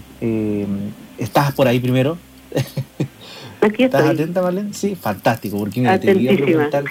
¿estás 1.18 1.52
por 1.54 1.68
ahí 1.68 1.80
primero? 1.80 2.18
¿Estás 3.64 4.06
atenta, 4.06 4.42
Marlene? 4.42 4.74
Sí, 4.74 4.96
fantástico, 4.96 5.58
porque 5.58 5.80
mira, 5.80 6.00
te 6.00 6.08
quería 6.08 6.36
preguntar, 6.36 6.84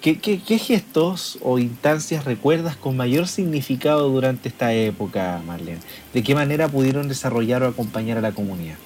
¿qué, 0.00 0.58
gestos 0.58 1.38
o 1.42 1.58
instancias 1.58 2.24
recuerdas 2.24 2.76
con 2.76 2.96
mayor 2.96 3.28
significado 3.28 4.08
durante 4.08 4.48
esta 4.48 4.72
época, 4.72 5.40
Marlene? 5.46 5.78
¿De 6.12 6.22
qué 6.22 6.34
manera 6.34 6.68
pudieron 6.68 7.08
desarrollar 7.08 7.62
o 7.62 7.68
acompañar 7.68 8.18
a 8.18 8.20
la 8.20 8.32
comunidad? 8.32 8.76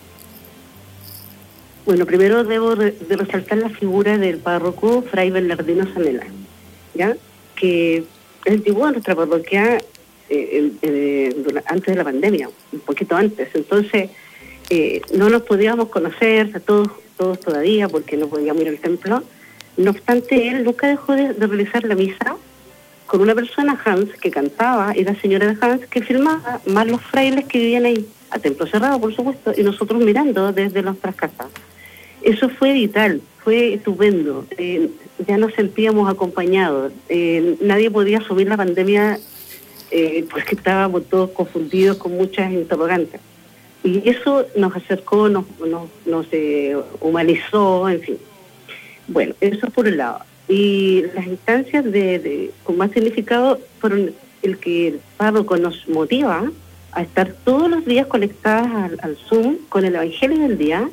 Bueno, 1.87 2.05
primero 2.05 2.45
debo 2.45 2.77
de, 2.77 2.95
resaltar 3.09 3.59
la 3.59 3.71
figura 3.71 4.19
del 4.19 4.39
párroco 4.39 5.03
Fray 5.03 5.31
Bernardino 5.31 5.91
Sanela, 5.95 6.27
¿ya? 6.95 7.17
que 7.55 8.05
es 8.45 8.53
antiguo 8.53 8.87
en 8.87 8.93
nuestra 8.95 9.15
parroquia 9.15 9.79
eh, 10.29 10.73
eh, 10.83 11.63
antes 11.67 11.87
de 11.87 11.95
la 11.95 12.05
pandemia, 12.05 12.51
un 12.73 12.81
poquito 12.81 13.17
antes. 13.17 13.49
Entonces, 13.55 14.11
eh, 14.69 15.01
no 15.15 15.31
nos 15.31 15.43
podíamos 15.43 15.89
conocer 15.89 16.51
a 16.55 16.61
todos 16.61 16.89
todos 17.17 17.41
todavía 17.41 17.89
porque 17.89 18.17
no 18.17 18.29
podíamos 18.29 18.63
ir 18.63 18.69
al 18.69 18.79
templo. 18.79 19.23
No 19.77 19.91
obstante, 19.91 20.49
él 20.49 20.65
nunca 20.65 20.87
dejó 20.87 21.15
de, 21.15 21.33
realizar 21.33 21.85
la 21.85 21.95
misa 21.95 22.37
con 23.07 23.21
una 23.21 23.35
persona, 23.35 23.81
Hans, 23.85 24.11
que 24.21 24.31
cantaba, 24.31 24.97
y 24.97 25.05
la 25.05 25.15
señora 25.21 25.47
de 25.47 25.57
Hans 25.61 25.87
que 25.87 26.03
filmaba, 26.03 26.61
más 26.67 26.87
los 26.87 27.01
frailes 27.03 27.45
que 27.45 27.59
vivían 27.59 27.85
ahí, 27.85 28.07
a 28.31 28.39
templo 28.39 28.67
cerrado, 28.67 29.01
por 29.01 29.15
supuesto, 29.15 29.53
y 29.57 29.63
nosotros 29.63 30.03
mirando 30.03 30.53
desde 30.53 30.83
nuestras 30.83 31.15
casas. 31.15 31.47
Eso 32.23 32.49
fue 32.49 32.73
vital, 32.73 33.21
fue 33.45 33.75
estupendo. 33.75 34.45
Eh, 34.59 34.91
ya 35.27 35.39
nos 35.39 35.55
sentíamos 35.55 36.11
acompañados. 36.11 36.93
Eh, 37.09 37.57
nadie 37.61 37.91
podía 37.91 38.19
asumir 38.19 38.49
la 38.49 38.57
pandemia 38.57 39.21
eh, 39.93 40.25
porque 40.29 40.57
estábamos 40.57 41.07
todos 41.07 41.31
confundidos 41.31 41.97
con 41.97 42.17
muchas 42.17 42.51
interrogantes. 42.51 43.21
Y 43.85 44.09
eso 44.09 44.47
nos 44.57 44.75
acercó, 44.75 45.29
nos, 45.29 45.45
nos, 46.07 46.27
eh, 46.33 46.77
humanizó, 47.01 47.89
en 47.89 48.01
fin. 48.01 48.19
Bueno, 49.09 49.35
eso 49.41 49.69
por 49.71 49.87
un 49.87 49.97
lado. 49.97 50.21
Y 50.49 51.05
las 51.15 51.27
instancias 51.27 51.85
de, 51.85 52.51
con 52.65 52.77
más 52.77 52.91
significado 52.93 53.59
fueron 53.81 54.13
el 54.43 54.59
que 54.59 54.89
el 54.89 55.01
párroco 55.17 55.57
nos 55.57 55.89
motiva 55.89 56.51
a 56.93 57.03
estar 57.03 57.33
todos 57.45 57.69
los 57.69 57.85
días 57.85 58.07
conectadas 58.07 58.93
al, 59.01 59.17
Zoom 59.29 59.57
con 59.69 59.85
el 59.85 59.95
Evangelio 59.95 60.39
del 60.39 60.57
día 60.57 60.89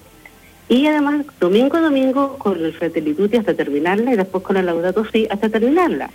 y 0.67 0.87
además 0.87 1.25
domingo 1.39 1.77
a 1.77 1.81
domingo 1.81 2.37
con 2.37 2.63
el 2.63 2.73
Fratelli 2.73 3.15
hasta 3.37 3.53
terminarla 3.53 4.13
y 4.13 4.17
después 4.17 4.43
con 4.43 4.57
el 4.57 4.65
Laudato 4.65 5.05
Si 5.05 5.27
hasta 5.29 5.49
terminarla. 5.49 6.09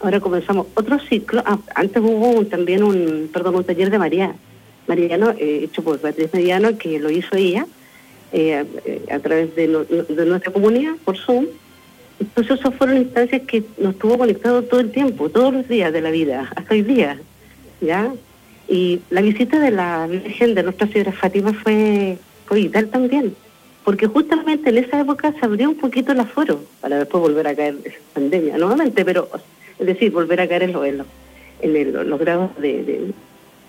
Ahora 0.00 0.20
comenzamos 0.20 0.68
otro 0.74 0.98
ciclo. 0.98 1.42
Ah, 1.44 1.58
antes 1.74 2.02
hubo 2.02 2.44
también 2.46 2.82
un, 2.82 3.28
perdón, 3.32 3.56
un 3.56 3.64
taller 3.64 3.90
de 3.90 3.98
María 3.98 4.34
Mariano, 4.88 5.30
eh, 5.38 5.60
hecho 5.64 5.82
por 5.82 6.00
Beatriz 6.00 6.32
Mediano, 6.32 6.76
que 6.78 6.98
lo 6.98 7.10
hizo 7.10 7.36
ella 7.36 7.66
eh, 8.32 8.64
a, 9.10 9.18
través 9.20 9.54
de, 9.54 9.68
nuestra 9.68 10.52
comunidad, 10.52 10.94
por 11.04 11.16
Zoom. 11.16 11.46
Entonces 12.18 12.58
esas 12.58 12.74
fueron 12.74 12.96
instancias 12.96 13.42
que 13.42 13.62
nos 13.78 13.96
tuvo 13.96 14.18
conectados 14.18 14.68
todo 14.68 14.80
el 14.80 14.90
tiempo, 14.90 15.28
todos 15.28 15.52
los 15.52 15.68
días 15.68 15.92
de 15.92 16.00
la 16.00 16.10
vida, 16.10 16.50
hasta 16.56 16.74
hoy 16.74 16.82
día, 16.82 17.20
¿ya? 17.80 18.12
Y 18.68 19.00
la 19.10 19.20
visita 19.20 19.60
de 19.60 19.70
la 19.70 20.06
Virgen 20.08 20.54
de 20.54 20.62
Nuestra 20.64 20.88
Señora 20.88 21.12
Fátima 21.12 21.52
fue, 21.52 22.18
vital 22.50 22.88
también, 22.88 23.34
porque 23.84 24.06
justamente 24.06 24.70
en 24.70 24.78
esa 24.78 25.00
época 25.00 25.32
se 25.38 25.44
abrió 25.44 25.70
un 25.70 25.76
poquito 25.76 26.12
el 26.12 26.20
aforo 26.20 26.60
para 26.80 26.98
después 26.98 27.22
volver 27.22 27.46
a 27.46 27.54
caer 27.54 27.76
esa 27.84 27.96
pandemia 28.14 28.58
nuevamente, 28.58 29.04
pero 29.04 29.28
es 29.78 29.86
decir, 29.86 30.10
volver 30.10 30.40
a 30.40 30.48
caer 30.48 30.64
en, 30.64 30.72
los 32.08 32.18
grados 32.18 32.50
de, 32.58 33.12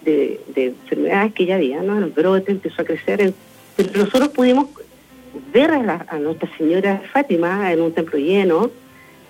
enfermedades 0.05 1.33
que 1.33 1.45
ya 1.45 1.55
había, 1.55 1.81
¿no? 1.81 1.97
El 1.97 2.05
brote 2.05 2.51
empezó 2.51 2.81
a 2.81 2.85
crecer, 2.85 3.33
pero 3.75 3.89
nosotros 3.93 4.29
pudimos 4.29 4.67
ver 5.53 5.71
a, 5.71 6.19
Nuestra 6.19 6.49
Señora 6.57 7.01
Fátima 7.11 7.71
en 7.71 7.81
un 7.81 7.91
templo 7.93 8.17
lleno. 8.17 8.71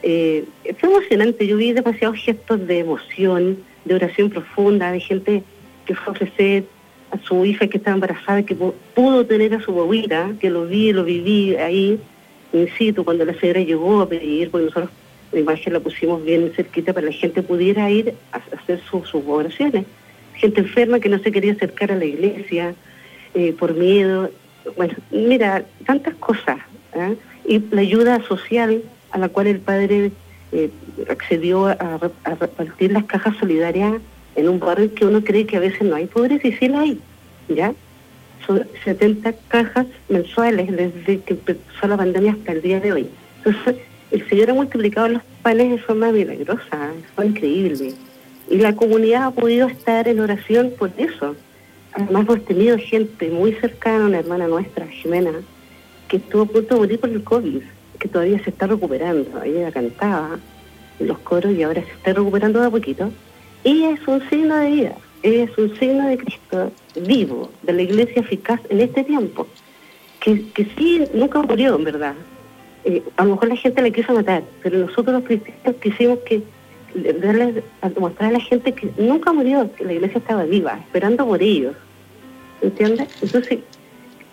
Eh, 0.01 0.45
fue 0.79 0.89
emocionante, 0.89 1.45
yo 1.45 1.57
vi 1.57 1.73
demasiados 1.73 2.17
gestos 2.17 2.65
de 2.65 2.79
emoción, 2.79 3.59
de 3.85 3.95
oración 3.95 4.29
profunda, 4.29 4.91
de 4.91 4.99
gente 4.99 5.43
que 5.85 5.95
fue 5.95 6.07
a 6.07 6.11
ofrecer 6.11 6.63
a 7.11 7.17
su 7.19 7.43
hija 7.45 7.67
que 7.67 7.77
estaba 7.77 7.95
embarazada, 7.95 8.43
que 8.43 8.55
pudo 8.55 9.25
tener 9.25 9.53
a 9.55 9.61
su 9.61 9.71
bobita, 9.71 10.31
que 10.39 10.49
lo 10.49 10.65
vi, 10.65 10.93
lo 10.93 11.03
viví 11.03 11.55
ahí, 11.55 11.99
in 12.53 12.67
situ, 12.77 13.03
cuando 13.03 13.25
la 13.25 13.33
señora 13.33 13.61
llegó 13.61 14.01
a 14.01 14.09
pedir, 14.09 14.49
porque 14.49 14.65
nosotros 14.65 14.89
la 15.31 15.39
imagen 15.39 15.73
la 15.73 15.79
pusimos 15.79 16.23
bien 16.23 16.51
cerquita 16.55 16.93
para 16.93 17.07
que 17.07 17.13
la 17.13 17.19
gente 17.19 17.43
pudiera 17.43 17.89
ir 17.89 18.13
a 18.31 18.37
hacer 18.55 18.81
sus 18.89 19.13
oraciones. 19.13 19.85
Gente 20.39 20.61
enferma 20.61 20.99
que 20.99 21.09
no 21.09 21.19
se 21.19 21.31
quería 21.31 21.53
acercar 21.53 21.91
a 21.91 21.95
la 21.95 22.05
iglesia 22.05 22.73
eh, 23.33 23.53
por 23.53 23.75
miedo, 23.75 24.31
bueno, 24.75 24.93
mira, 25.11 25.63
tantas 25.85 26.15
cosas. 26.15 26.57
¿eh? 26.93 27.15
Y 27.45 27.59
la 27.71 27.81
ayuda 27.81 28.23
social 28.23 28.81
a 29.11 29.17
la 29.17 29.29
cual 29.29 29.47
el 29.47 29.59
padre 29.59 30.11
eh, 30.51 30.69
accedió 31.09 31.67
a, 31.67 31.99
repartir 32.39 32.91
las 32.91 33.05
cajas 33.05 33.35
solidarias 33.37 34.01
en 34.35 34.49
un 34.49 34.59
barrio 34.59 34.93
que 34.93 35.05
uno 35.05 35.23
cree 35.23 35.45
que 35.45 35.57
a 35.57 35.59
veces 35.59 35.81
no 35.81 35.95
hay 35.95 36.05
pobres 36.05 36.43
y 36.43 36.51
sí 36.53 36.67
la 36.67 36.81
hay, 36.81 36.99
¿ya? 37.49 37.73
Son 38.45 38.65
70 38.83 39.33
cajas 39.47 39.87
mensuales 40.07 40.71
desde 40.71 41.21
que 41.21 41.33
empezó 41.33 41.87
la 41.87 41.97
pandemia 41.97 42.33
hasta 42.33 42.53
el 42.53 42.61
día 42.61 42.79
de 42.79 42.93
hoy. 42.93 43.09
Entonces, 43.37 43.75
el 44.11 44.27
Señor 44.27 44.51
ha 44.51 44.53
multiplicado 44.53 45.07
los 45.09 45.21
panes 45.43 45.71
de 45.71 45.77
forma 45.77 46.11
milagrosa, 46.11 46.91
fue 47.15 47.27
increíble. 47.27 47.93
Y 48.49 48.57
la 48.57 48.75
comunidad 48.75 49.25
ha 49.25 49.31
podido 49.31 49.67
estar 49.67 50.07
en 50.07 50.19
oración 50.19 50.73
por 50.77 50.91
eso. 50.97 51.35
Además 51.93 52.25
hemos 52.27 52.45
tenido 52.45 52.77
gente 52.79 53.29
muy 53.29 53.53
cercana, 53.53 54.05
una 54.05 54.19
hermana 54.19 54.47
nuestra, 54.47 54.87
Jimena, 54.87 55.33
que 56.07 56.17
estuvo 56.17 56.41
a 56.41 56.45
punto 56.45 56.73
de 56.73 56.79
morir 56.79 56.99
por 56.99 57.09
el 57.11 57.23
COVID, 57.23 57.61
que 57.99 58.07
todavía 58.07 58.43
se 58.43 58.49
está 58.49 58.65
recuperando. 58.65 59.43
Ella 59.43 59.71
cantaba 59.71 60.39
en 60.99 61.07
los 61.07 61.19
coros 61.19 61.53
y 61.53 61.61
ahora 61.61 61.83
se 61.83 61.91
está 61.91 62.13
recuperando 62.13 62.59
de 62.59 62.67
a 62.67 62.71
poquito. 62.71 63.11
Ella 63.63 63.91
es 63.91 64.07
un 64.07 64.27
signo 64.29 64.55
de 64.55 64.71
vida, 64.71 64.95
es 65.21 65.55
un 65.55 65.77
signo 65.77 66.07
de 66.07 66.17
Cristo 66.17 66.71
vivo, 67.05 67.51
de 67.61 67.73
la 67.73 67.81
iglesia 67.83 68.21
eficaz 68.21 68.61
en 68.69 68.79
este 68.81 69.03
tiempo, 69.03 69.47
que, 70.21 70.49
que 70.53 70.65
sí, 70.75 71.03
nunca 71.13 71.41
murió, 71.43 71.75
en 71.75 71.83
verdad. 71.83 72.15
Eh, 72.85 73.03
a 73.17 73.25
lo 73.25 73.31
mejor 73.31 73.49
la 73.49 73.55
gente 73.57 73.81
la 73.81 73.91
quiso 73.91 74.13
matar, 74.13 74.43
pero 74.63 74.79
nosotros 74.79 75.13
los 75.13 75.23
cristianos 75.23 75.75
quisimos 75.81 76.19
que 76.19 76.41
darle, 76.95 77.63
a 77.81 77.89
mostrar 77.99 78.29
a 78.29 78.33
la 78.33 78.39
gente 78.39 78.73
que 78.73 78.89
nunca 78.97 79.33
murió, 79.33 79.71
que 79.75 79.85
la 79.85 79.93
iglesia 79.93 80.19
estaba 80.19 80.43
viva, 80.43 80.79
esperando 80.79 81.25
por 81.25 81.41
ellos. 81.41 81.75
¿Entiendes? 82.61 83.07
Entonces, 83.21 83.59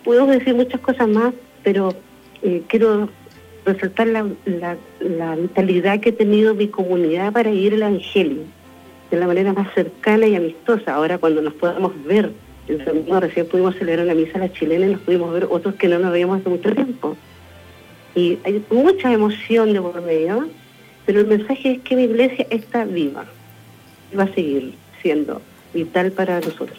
puedo 0.03 0.25
decir 0.27 0.53
muchas 0.55 0.81
cosas 0.81 1.07
más, 1.07 1.33
pero 1.63 1.93
eh, 2.41 2.61
quiero 2.67 3.09
resaltar 3.65 4.07
la, 4.07 4.25
la, 4.99 5.35
vitalidad 5.35 5.99
que 5.99 6.09
ha 6.09 6.15
tenido 6.15 6.55
mi 6.55 6.67
comunidad 6.67 7.33
para 7.33 7.51
ir 7.51 7.73
al 7.73 7.81
Evangelio 7.81 8.43
de 9.11 9.17
la 9.17 9.27
manera 9.27 9.53
más 9.53 9.73
cercana 9.73 10.27
y 10.27 10.35
amistosa. 10.35 10.95
Ahora 10.95 11.17
cuando 11.17 11.41
nos 11.41 11.53
podamos 11.53 11.91
ver, 12.05 12.31
recién 12.67 13.47
pudimos 13.47 13.75
celebrar 13.75 14.05
la 14.05 14.13
misa 14.13 14.37
a 14.37 14.39
la 14.39 14.51
chilena 14.51 14.87
y 14.87 14.91
nos 14.93 15.01
pudimos 15.01 15.33
ver 15.33 15.47
otros 15.49 15.75
que 15.75 15.87
no 15.87 15.99
nos 15.99 16.11
veíamos 16.11 16.39
hace 16.39 16.49
mucho 16.49 16.73
tiempo. 16.73 17.15
Y 18.15 18.39
hay 18.43 18.63
mucha 18.71 19.11
emoción 19.11 19.73
de 19.73 19.81
por 19.81 20.01
medio, 20.01 20.47
pero 21.07 21.21
el 21.21 21.27
mensaje 21.27 21.71
es 21.71 21.81
que 21.81 21.95
mi 21.95 22.03
iglesia 22.03 22.45
está 22.49 22.83
viva 22.83 23.25
y 24.11 24.15
va 24.17 24.25
a 24.25 24.33
seguir 24.35 24.75
siendo 25.01 25.41
vital 25.73 26.11
para 26.11 26.41
nosotros. 26.41 26.77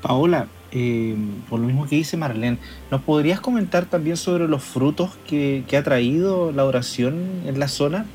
Paola, 0.00 0.48
eh, 0.72 1.14
por 1.50 1.60
lo 1.60 1.66
mismo 1.66 1.86
que 1.86 1.96
dice 1.96 2.16
Marlene, 2.16 2.56
¿nos 2.90 3.02
podrías 3.02 3.40
comentar 3.40 3.84
también 3.84 4.16
sobre 4.16 4.48
los 4.48 4.64
frutos 4.64 5.10
que, 5.28 5.62
ha 5.76 5.82
traído 5.82 6.52
la 6.52 6.64
oración 6.64 7.42
en 7.44 7.60
la 7.60 7.68
zona? 7.68 8.06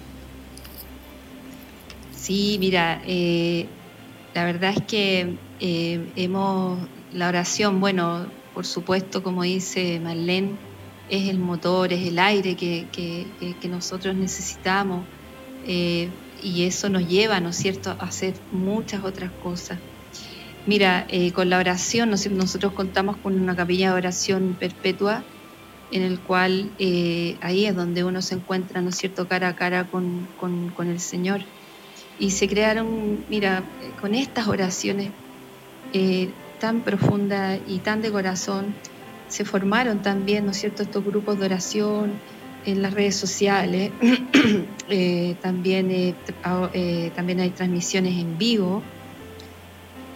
Sí, 2.15 2.57
mira, 2.59 3.03
eh, 3.05 3.67
la 4.33 4.45
verdad 4.45 4.73
es 4.75 4.83
que 4.83 5.35
eh, 5.59 6.07
hemos, 6.15 6.79
la 7.13 7.27
oración, 7.27 7.79
bueno, 7.79 8.25
por 8.55 8.65
supuesto, 8.65 9.21
como 9.21 9.43
dice 9.43 9.99
Marlene, 9.99 10.70
es 11.11 11.27
el 11.27 11.39
motor, 11.39 11.91
es 11.91 12.07
el 12.07 12.17
aire 12.19 12.55
que, 12.55 12.87
nosotros 13.69 14.15
necesitamos 14.15 15.09
eh, 15.67 16.09
y 16.41 16.63
eso 16.63 16.89
nos 16.89 17.05
lleva, 17.05 17.41
¿no 17.41 17.49
es 17.49 17.57
cierto?, 17.57 17.91
a 17.91 18.05
hacer 18.05 18.35
muchas 18.49 19.03
otras 19.03 19.33
cosas. 19.33 19.81
Mira, 20.65 21.05
eh, 21.09 21.33
con 21.33 21.49
la 21.49 21.59
oración, 21.59 22.11
nosotros 22.11 22.71
contamos 22.73 23.17
con 23.17 23.37
una 23.37 23.57
capilla 23.57 23.91
de 23.91 23.97
oración 23.97 24.55
perpetua 24.57 25.25
en 25.91 26.03
el 26.03 26.23
cual 26.23 26.71
eh, 26.77 27.37
ahí 27.41 27.65
es 27.65 27.75
donde 27.75 28.05
uno 28.05 28.21
se 28.21 28.35
encuentra, 28.35 28.81
¿no 28.81 28.89
es 28.89 28.95
cierto?, 28.95 29.27
cara 29.27 29.49
a 29.49 29.55
cara 29.55 29.89
con, 29.89 30.33
con 30.37 30.87
el 30.87 31.01
Señor. 31.01 31.41
Y 32.17 32.31
se 32.31 32.47
crearon, 32.47 33.25
mira, 33.27 33.69
con 33.99 34.15
estas 34.15 34.47
oraciones 34.47 35.11
tan 36.57 36.83
profundas 36.85 37.59
y 37.65 37.79
tan 37.79 38.01
de 38.01 38.11
corazón, 38.11 38.77
se 39.31 39.45
formaron 39.45 40.01
también, 40.01 40.45
¿no 40.45 40.51
es 40.51 40.57
cierto?, 40.57 40.83
estos 40.83 41.05
grupos 41.05 41.39
de 41.39 41.45
oración 41.45 42.19
en 42.65 42.81
las 42.81 42.93
redes 42.93 43.15
sociales. 43.15 43.91
Eh, 44.93 45.35
también, 45.41 45.89
eh, 45.89 46.13
eh, 46.73 47.11
también 47.15 47.39
hay 47.39 47.51
transmisiones 47.51 48.13
en 48.19 48.37
vivo. 48.37 48.83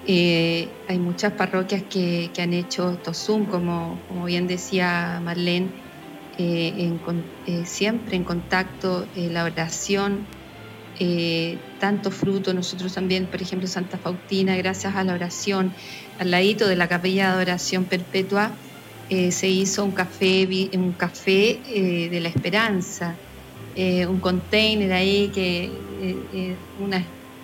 hay 0.06 0.99
muchas 0.99 1.32
parroquias 1.32 1.84
que, 1.84 2.30
han 2.38 2.51
hecho 2.51 2.91
estos 2.91 3.25
Zoom, 3.25 3.45
como, 3.45 4.01
como 4.10 4.25
bien 4.25 4.47
decía 4.47 5.21
Marlene, 5.23 5.69
siempre 7.65 8.17
en 8.17 8.23
contacto, 8.25 9.08
la 9.15 9.45
oración, 9.45 10.28
tanto 11.80 12.12
fruto. 12.12 12.54
Nosotros 12.54 12.93
también, 12.93 13.28
por 13.28 13.41
ejemplo, 13.41 13.69
Santa 13.69 13.97
Faustina, 13.97 14.58
gracias 14.58 14.93
a 14.93 15.06
la 15.06 15.13
oración, 15.13 15.71
al 16.19 16.32
ladito 16.32 16.67
de 16.67 16.75
la 16.75 16.89
capilla 16.89 17.34
de 17.34 17.43
oración 17.43 17.86
perpetua, 17.86 18.58
eh, 19.09 19.31
se 19.31 19.47
hizo 19.47 19.85
un 19.85 19.91
café, 19.91 20.47
un 20.73 20.91
café 20.93 21.59
eh, 21.67 22.09
de 22.09 22.19
la 22.19 22.29
esperanza, 22.29 23.15
eh, 23.75 24.07
un 24.07 24.19
container 24.19 24.91
ahí 24.93 25.29
que 25.33 25.69
unas 26.79 27.03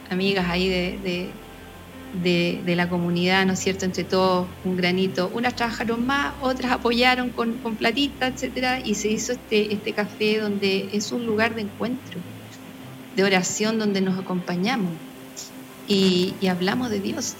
amigas 0.09 0.47
ahí 0.49 0.67
de, 0.69 1.29
de, 2.23 2.75
la 2.75 2.89
comunidad, 2.89 3.45
¿no 3.45 3.53
es 3.53 3.59
cierto?, 3.59 3.85
entre 3.85 4.03
todos 4.03 4.47
un 4.65 4.75
granito, 4.75 5.31
unas 5.33 5.55
trabajaron 5.55 6.05
más, 6.05 6.33
otras 6.41 6.71
apoyaron 6.71 7.29
con, 7.29 7.53
con 7.59 7.75
platita, 7.75 8.27
etcétera, 8.27 8.79
y 8.83 8.95
se 8.95 9.09
hizo 9.09 9.33
este, 9.33 9.73
este 9.73 9.93
café 9.93 10.39
donde 10.39 10.89
es 10.93 11.11
un 11.11 11.25
lugar 11.25 11.53
de 11.55 11.61
encuentro, 11.61 12.19
de 13.15 13.23
oración 13.23 13.77
donde 13.77 14.01
nos 14.01 14.17
acompañamos 14.17 14.91
y 15.87 16.33
hablamos 16.47 16.89
de 16.89 17.01
Dios, 17.01 17.35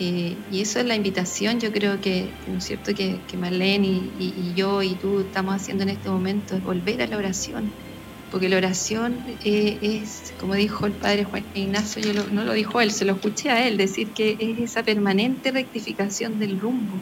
eh, 0.00 0.36
y 0.52 0.60
eso 0.60 0.78
es 0.78 0.86
la 0.86 0.94
invitación, 0.94 1.58
yo 1.58 1.72
creo 1.72 2.00
que, 2.00 2.30
¿no 2.46 2.58
es 2.58 2.64
cierto?, 2.64 2.94
que, 2.94 3.18
que 3.26 3.36
Marlene 3.36 4.02
y, 4.20 4.52
yo 4.54 4.82
y 4.82 4.94
tú 4.94 5.20
estamos 5.20 5.56
haciendo 5.56 5.82
en 5.82 5.90
este 5.90 6.08
momento, 6.08 6.56
es 6.56 6.62
volver 6.62 7.02
a 7.02 7.06
la 7.08 7.16
oración. 7.16 7.70
Porque 8.30 8.48
la 8.48 8.58
oración 8.58 9.16
eh, 9.44 9.78
es, 9.80 10.34
como 10.38 10.54
dijo 10.54 10.86
el 10.86 10.92
padre 10.92 11.24
Juan 11.24 11.44
Ignacio, 11.54 12.02
yo 12.02 12.24
no 12.30 12.44
lo 12.44 12.52
dijo 12.52 12.80
él, 12.80 12.92
se 12.92 13.04
lo 13.04 13.14
escuché 13.14 13.50
a 13.50 13.66
él, 13.66 13.76
decir 13.76 14.08
que 14.10 14.36
es 14.38 14.58
esa 14.58 14.82
permanente 14.82 15.50
rectificación 15.50 16.38
del 16.38 16.60
rumbo, 16.60 16.94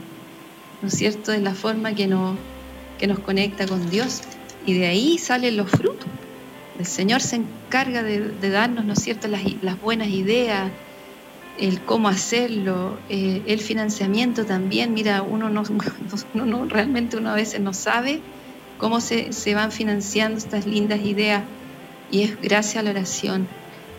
¿no 0.80 0.88
es 0.88 0.94
cierto?, 0.94 1.32
de 1.32 1.40
la 1.40 1.54
forma 1.54 1.94
que 1.94 2.06
nos, 2.06 2.38
que 2.98 3.06
nos 3.06 3.18
conecta 3.18 3.66
con 3.66 3.90
Dios. 3.90 4.22
Y 4.64 4.74
de 4.74 4.86
ahí 4.86 5.18
salen 5.18 5.56
los 5.56 5.70
frutos. 5.70 6.08
El 6.78 6.86
Señor 6.86 7.20
se 7.20 7.36
encarga 7.36 8.02
de, 8.02 8.50
darnos, 8.50 8.86
¿no 8.86 8.94
es 8.94 9.02
cierto?, 9.02 9.28
las, 9.28 9.42
las 9.62 9.78
buenas 9.80 10.08
ideas, 10.08 10.70
el 11.58 11.80
cómo 11.80 12.08
hacerlo, 12.08 12.98
eh, 13.08 13.42
el 13.46 13.60
financiamiento 13.60 14.44
también. 14.44 14.94
Mira, 14.94 15.22
uno 15.22 15.48
no, 15.48 15.64
realmente 16.68 17.16
uno 17.16 17.30
a 17.30 17.34
veces 17.34 17.60
no 17.60 17.72
sabe 17.72 18.20
cómo 18.78 19.00
se, 19.00 19.30
van 19.54 19.72
financiando 19.72 20.38
estas 20.38 20.66
lindas 20.66 21.00
ideas 21.00 21.44
y 22.10 22.22
es 22.22 22.40
gracias 22.40 22.76
a 22.76 22.82
la 22.82 22.90
oración. 22.90 23.48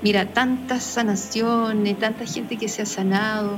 Mira, 0.01 0.27
tantas 0.27 0.83
sanaciones, 0.83 1.97
tanta 1.97 2.25
gente 2.25 2.57
que 2.57 2.69
se 2.69 2.83
ha 2.83 2.85
sanado, 2.85 3.57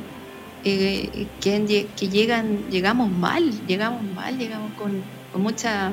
eh, 0.64 1.28
que, 1.42 1.88
que, 1.98 2.08
llegan, 2.08 2.70
llegamos 2.70 3.12
mal, 3.12 3.52
llegamos 3.68 4.04
mal, 4.16 4.38
llegamos 4.38 4.72
con, 4.74 5.04
mucha 5.42 5.92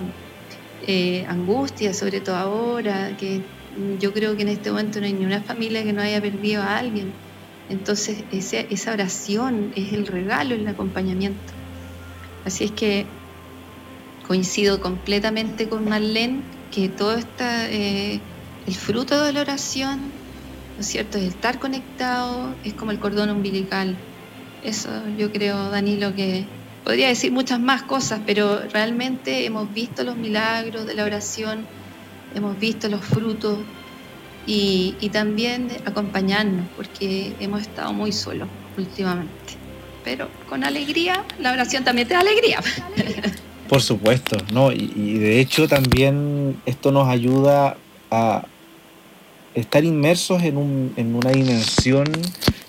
eh, 0.86 1.26
angustia, 1.28 1.92
sobre 1.92 2.20
todo 2.20 2.36
ahora, 2.36 3.16
que 3.18 3.42
yo 4.00 4.12
creo 4.12 4.34
que 4.36 4.42
en 4.42 4.48
este 4.48 4.70
momento 4.70 5.00
no 5.00 5.06
hay 5.06 5.12
ni 5.12 5.26
una 5.26 5.42
familia 5.42 5.84
que 5.84 5.92
no 5.92 6.00
haya 6.00 6.20
perdido 6.20 6.62
a 6.62 6.78
alguien. 6.78 7.12
Entonces 7.68 8.24
esa 8.30 8.92
oración 8.92 9.72
es 9.74 9.92
el 9.92 10.06
regalo, 10.06 10.54
el 10.54 10.66
acompañamiento. 10.68 11.52
Así 12.44 12.64
es 12.64 12.70
que 12.70 13.06
coincido 14.26 14.80
completamente 14.80 15.68
con 15.68 15.88
Marlene 15.88 16.40
que 16.70 16.88
todo 16.88 17.14
está, 17.14 17.70
eh, 17.70 18.20
el 18.66 18.74
fruto 18.74 19.24
de 19.24 19.32
la 19.32 19.40
oración, 19.40 20.00
¿no 20.76 20.80
es 20.80 20.86
cierto? 20.86 21.18
Es 21.18 21.24
estar 21.24 21.58
conectado, 21.58 22.54
es 22.64 22.74
como 22.74 22.90
el 22.90 22.98
cordón 22.98 23.30
umbilical. 23.30 23.96
Eso 24.62 24.90
yo 25.16 25.32
creo, 25.32 25.70
Danilo, 25.70 26.14
que 26.14 26.44
podría 26.84 27.08
decir 27.08 27.32
muchas 27.32 27.60
más 27.60 27.82
cosas, 27.82 28.20
pero 28.26 28.60
realmente 28.72 29.44
hemos 29.44 29.72
visto 29.72 30.04
los 30.04 30.16
milagros 30.16 30.86
de 30.86 30.94
la 30.94 31.04
oración, 31.04 31.66
hemos 32.34 32.58
visto 32.58 32.88
los 32.88 33.04
frutos 33.04 33.58
y, 34.46 35.10
también 35.12 35.68
acompañarnos, 35.84 36.66
porque 36.76 37.32
hemos 37.40 37.62
estado 37.62 37.92
muy 37.92 38.12
solos 38.12 38.48
últimamente. 38.78 39.30
Pero 40.04 40.28
con 40.48 40.62
alegría, 40.62 41.24
la 41.40 41.52
oración 41.52 41.84
también 41.84 42.06
te 42.06 42.14
da 42.14 42.20
alegría. 42.20 42.60
Por 43.68 43.82
supuesto, 43.82 44.36
¿no? 44.52 44.70
Y, 44.70 45.18
de 45.18 45.40
hecho 45.40 45.66
también 45.66 46.56
esto 46.66 46.92
nos 46.92 47.08
ayuda 47.08 47.76
a 48.10 48.46
estar 49.54 49.84
inmersos 49.84 50.42
en, 50.42 50.56
un, 50.58 50.92
en 50.96 51.14
una 51.16 51.30
dimensión 51.30 52.06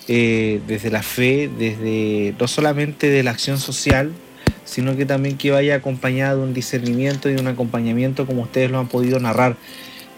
eh, 0.08 0.60
desde 0.66 0.90
la 0.90 1.02
fe, 1.02 1.50
desde 1.58 2.34
no 2.40 2.48
solamente 2.48 3.08
de 3.08 3.22
la 3.22 3.30
acción 3.30 3.58
social, 3.58 4.10
sino 4.64 4.96
que 4.96 5.06
también 5.06 5.36
que 5.36 5.50
vaya 5.50 5.76
acompañado 5.76 6.38
de 6.38 6.44
un 6.44 6.54
discernimiento 6.54 7.28
y 7.28 7.34
de 7.34 7.40
un 7.40 7.46
acompañamiento 7.46 8.26
como 8.26 8.42
ustedes 8.42 8.70
lo 8.70 8.78
han 8.78 8.88
podido 8.88 9.20
narrar. 9.20 9.56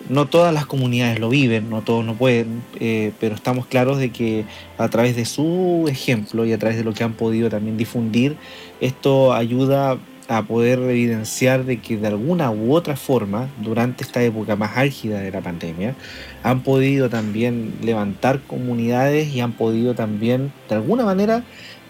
No 0.09 0.27
todas 0.27 0.53
las 0.53 0.67
comunidades 0.67 1.21
lo 1.21 1.29
viven, 1.29 1.71
no 1.71 1.83
todos 1.83 2.05
no 2.05 2.15
pueden, 2.15 2.63
eh, 2.81 3.13
pero 3.21 3.35
estamos 3.35 3.67
claros 3.67 3.99
de 3.99 4.11
que 4.11 4.45
a 4.79 4.89
través 4.89 5.15
de 5.15 5.25
su 5.25 5.87
ejemplo 5.89 6.45
y 6.45 6.53
a 6.53 6.59
través 6.59 6.77
de 6.77 6.85
lo 6.85 6.95
que 6.95 7.05
han 7.05 7.13
podido 7.13 7.49
también 7.49 7.77
difundir, 7.77 8.37
esto 8.81 9.33
ayuda 9.33 9.99
a 10.31 10.43
poder 10.43 10.79
evidenciar 10.79 11.65
de 11.65 11.81
que 11.81 11.97
de 11.97 12.07
alguna 12.07 12.53
u 12.53 12.73
otra 12.73 12.95
forma, 12.97 13.49
durante 13.61 14.05
esta 14.05 14.23
época 14.23 14.55
más 14.55 14.77
álgida 14.77 15.19
de 15.19 15.33
la 15.33 15.41
pandemia, 15.41 15.97
han 16.45 16.63
podido 16.63 17.11
también 17.11 17.75
levantar 17.83 18.41
comunidades 18.43 19.35
y 19.35 19.41
han 19.41 19.53
podido 19.53 19.95
también, 19.95 20.53
de 20.69 20.77
alguna 20.77 21.05
manera, 21.05 21.43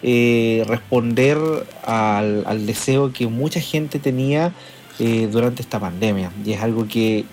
eh, 0.02 0.64
responder 0.66 1.36
al, 1.84 2.64
deseo 2.64 3.12
que 3.12 3.26
mucha 3.26 3.60
gente 3.60 3.98
tenía 3.98 4.54
eh, 5.00 5.28
durante 5.32 5.62
esta 5.62 5.80
pandemia. 5.80 6.30
Y 6.44 6.52
es 6.52 6.60
algo 6.60 6.86
que, 6.86 7.24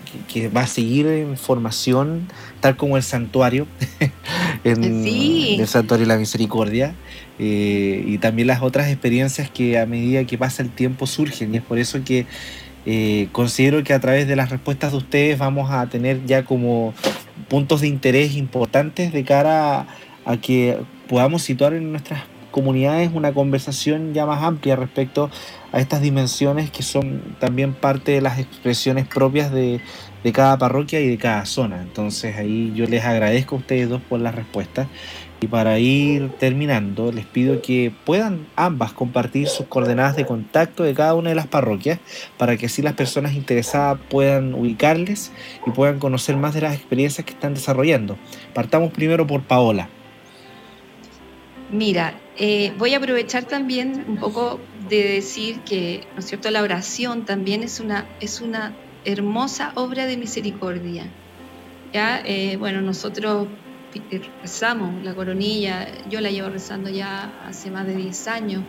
va 0.56 0.62
a 0.62 0.66
seguir 0.66 1.06
en 1.06 1.36
formación, 1.36 2.26
tal 2.60 2.76
como 2.76 2.96
el 2.96 3.02
santuario, 3.02 3.66
en 4.64 4.82
el 4.84 5.66
santuario 5.66 6.06
de 6.06 6.14
la 6.14 6.18
misericordia. 6.18 6.94
Eh, 7.38 8.02
y 8.06 8.18
también 8.18 8.48
las 8.48 8.62
otras 8.62 8.88
experiencias 8.88 9.50
que 9.50 9.78
a 9.78 9.84
medida 9.84 10.24
que 10.24 10.38
pasa 10.38 10.62
el 10.62 10.70
tiempo 10.70 11.06
surgen. 11.06 11.54
Y 11.54 11.58
es 11.58 11.62
por 11.62 11.78
eso 11.78 12.02
que 12.04 12.26
eh, 12.86 13.28
considero 13.32 13.84
que 13.84 13.92
a 13.92 14.00
través 14.00 14.26
de 14.26 14.34
las 14.34 14.48
respuestas 14.48 14.92
de 14.92 14.96
ustedes 14.96 15.38
vamos 15.38 15.70
a 15.70 15.86
tener 15.88 16.24
ya 16.24 16.46
como 16.46 16.94
puntos 17.48 17.82
de 17.82 17.88
interés 17.88 18.34
importantes 18.34 19.12
de 19.12 19.24
cara 19.24 19.86
a, 20.24 20.36
que 20.38 20.78
podamos 21.06 21.42
situar 21.42 21.74
en 21.74 21.90
nuestras 21.90 22.22
comunidades 22.50 23.10
una 23.12 23.34
conversación 23.34 24.14
ya 24.14 24.24
más 24.24 24.42
amplia 24.42 24.74
respecto 24.74 25.30
a 25.72 25.80
estas 25.80 26.00
dimensiones 26.00 26.70
que 26.70 26.82
son 26.82 27.36
también 27.38 27.74
parte 27.74 28.12
de 28.12 28.20
las 28.20 28.38
expresiones 28.38 29.06
propias 29.06 29.52
de, 29.52 29.80
de 30.24 30.32
cada 30.32 30.58
parroquia 30.58 31.00
y 31.00 31.08
de 31.08 31.18
cada 31.18 31.44
zona. 31.46 31.82
Entonces 31.82 32.36
ahí 32.36 32.72
yo 32.74 32.86
les 32.86 33.04
agradezco 33.04 33.56
a 33.56 33.58
ustedes 33.58 33.88
dos 33.88 34.02
por 34.02 34.20
las 34.20 34.34
respuestas 34.34 34.88
y 35.40 35.46
para 35.46 35.78
ir 35.78 36.30
terminando, 36.38 37.12
les 37.12 37.24
pido 37.24 37.62
que 37.62 37.92
puedan 38.04 38.46
ambas 38.56 38.92
compartir 38.92 39.46
sus 39.46 39.66
coordenadas 39.66 40.16
de 40.16 40.26
contacto 40.26 40.82
de 40.82 40.94
cada 40.94 41.14
una 41.14 41.28
de 41.28 41.36
las 41.36 41.46
parroquias 41.46 42.00
para 42.36 42.56
que 42.56 42.66
así 42.66 42.82
las 42.82 42.94
personas 42.94 43.34
interesadas 43.34 44.00
puedan 44.10 44.54
ubicarles 44.54 45.30
y 45.64 45.70
puedan 45.70 46.00
conocer 46.00 46.36
más 46.36 46.54
de 46.54 46.62
las 46.62 46.74
experiencias 46.74 47.24
que 47.24 47.34
están 47.34 47.54
desarrollando. 47.54 48.16
Partamos 48.52 48.92
primero 48.92 49.26
por 49.26 49.42
Paola. 49.42 49.88
Mira, 51.70 52.30
eh, 52.34 52.72
voy 52.78 52.94
a 52.94 52.96
aprovechar 52.96 53.44
también 53.46 54.04
un 54.08 54.18
poco 54.18 54.70
de 54.72 55.02
decir 55.04 55.64
que, 55.64 56.08
¿no 56.14 56.20
es 56.20 56.26
cierto?, 56.26 56.50
la 56.50 56.62
oración 56.62 57.26
también 57.26 57.62
es 57.62 57.78
una, 57.78 58.14
es 58.20 58.40
una 58.40 58.80
hermosa 59.04 59.72
obra 59.76 60.06
de 60.06 60.16
misericordia. 60.16 61.14
Ya, 61.92 62.20
eh, 62.24 62.56
bueno, 62.58 62.82
nosotros 62.82 63.60
rezamos 64.42 65.02
la 65.02 65.14
coronilla, 65.14 65.88
yo 66.06 66.20
la 66.20 66.30
llevo 66.30 66.50
rezando 66.50 66.90
ya 66.90 67.24
hace 67.42 67.70
más 67.70 67.86
de 67.86 67.94
10 67.96 68.26
años 68.28 68.66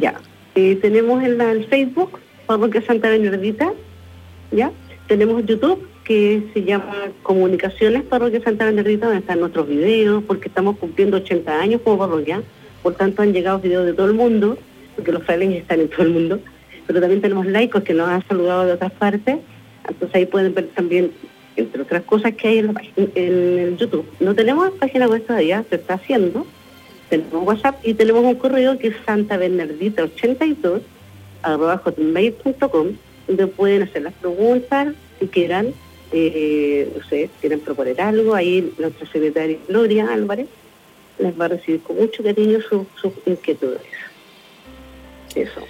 Ya, 0.00 0.14
eh, 0.54 0.76
tenemos 0.82 1.22
en 1.22 1.40
el 1.40 1.66
Facebook, 1.66 2.18
Parroquia 2.46 2.82
Santa 2.82 3.08
Bernardita, 3.08 3.72
¿ya? 4.50 4.72
Tenemos 5.06 5.44
YouTube, 5.46 5.88
que 6.04 6.42
se 6.54 6.62
llama 6.62 6.94
Comunicaciones 7.22 8.02
Parroquia 8.04 8.42
Santa 8.42 8.64
Bernardita, 8.64 9.06
donde 9.06 9.20
están 9.20 9.40
nuestros 9.40 9.68
videos, 9.68 10.22
porque 10.24 10.48
estamos 10.48 10.76
cumpliendo 10.78 11.18
80 11.18 11.60
años 11.60 11.80
como 11.82 11.98
parroquia, 11.98 12.42
por 12.82 12.94
tanto 12.94 13.22
han 13.22 13.32
llegado 13.32 13.58
videos 13.58 13.86
de 13.86 13.92
todo 13.92 14.06
el 14.06 14.14
mundo, 14.14 14.58
porque 14.94 15.12
los 15.12 15.22
frailes 15.24 15.62
están 15.62 15.80
en 15.80 15.88
todo 15.88 16.02
el 16.02 16.10
mundo, 16.10 16.40
pero 16.86 17.00
también 17.00 17.20
tenemos 17.20 17.46
laicos 17.46 17.82
que 17.82 17.94
nos 17.94 18.08
han 18.08 18.26
saludado 18.26 18.66
de 18.66 18.72
otras 18.72 18.92
partes, 18.92 19.38
entonces 19.88 20.14
ahí 20.14 20.26
pueden 20.26 20.54
ver 20.54 20.68
también 20.68 21.12
entre 21.56 21.82
otras 21.82 22.02
cosas 22.02 22.34
que 22.34 22.48
hay 22.48 22.58
en, 22.58 22.66
la, 22.74 22.82
en 22.96 23.58
el 23.58 23.76
YouTube. 23.76 24.06
No 24.20 24.34
tenemos 24.34 24.70
página 24.72 25.08
web 25.08 25.24
todavía, 25.26 25.64
se 25.68 25.76
está 25.76 25.94
haciendo. 25.94 26.46
Tenemos 27.08 27.46
WhatsApp 27.46 27.76
y 27.82 27.94
tenemos 27.94 28.24
un 28.24 28.34
correo 28.34 28.78
que 28.78 28.88
es 28.88 28.96
santabernardita82 29.06 30.82
arroba 31.42 31.78
hotmail.com 31.78 32.88
donde 33.26 33.46
pueden 33.46 33.82
hacer 33.82 34.02
las 34.02 34.14
preguntas 34.14 34.94
si 35.18 35.28
quieran 35.28 35.72
eh, 36.12 36.92
no 36.96 37.04
sé, 37.08 37.30
quieren 37.40 37.60
proponer 37.60 38.00
algo, 38.00 38.34
ahí 38.34 38.72
nuestra 38.78 39.06
secretaria 39.10 39.58
Gloria 39.68 40.12
Álvarez 40.12 40.46
les 41.18 41.38
va 41.38 41.46
a 41.46 41.48
recibir 41.48 41.80
con 41.80 41.96
mucho 41.96 42.22
cariño 42.22 42.58
sus 42.60 43.12
inquietudes. 43.24 43.80
Eso. 45.34 45.60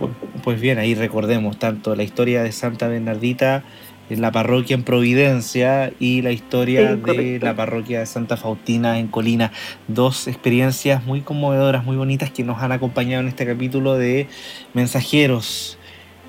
Pues, 0.00 0.12
pues, 0.42 0.60
bien, 0.60 0.78
ahí 0.78 0.94
recordemos 0.94 1.58
tanto 1.58 1.94
la 1.94 2.02
historia 2.02 2.42
de 2.42 2.52
Santa 2.52 2.88
Bernardita 2.88 3.62
en 4.08 4.22
la 4.22 4.32
parroquia 4.32 4.74
en 4.74 4.82
Providencia 4.82 5.92
y 6.00 6.22
la 6.22 6.32
historia 6.32 6.96
de 6.96 7.38
la 7.38 7.54
parroquia 7.54 8.00
de 8.00 8.06
Santa 8.06 8.38
Faustina 8.38 8.98
en 8.98 9.08
Colina. 9.08 9.52
Dos 9.88 10.26
experiencias 10.26 11.04
muy 11.04 11.20
conmovedoras, 11.20 11.84
muy 11.84 11.96
bonitas 11.96 12.30
que 12.30 12.42
nos 12.42 12.62
han 12.62 12.72
acompañado 12.72 13.20
en 13.20 13.28
este 13.28 13.44
capítulo 13.44 13.98
de 13.98 14.26
Mensajeros. 14.72 15.78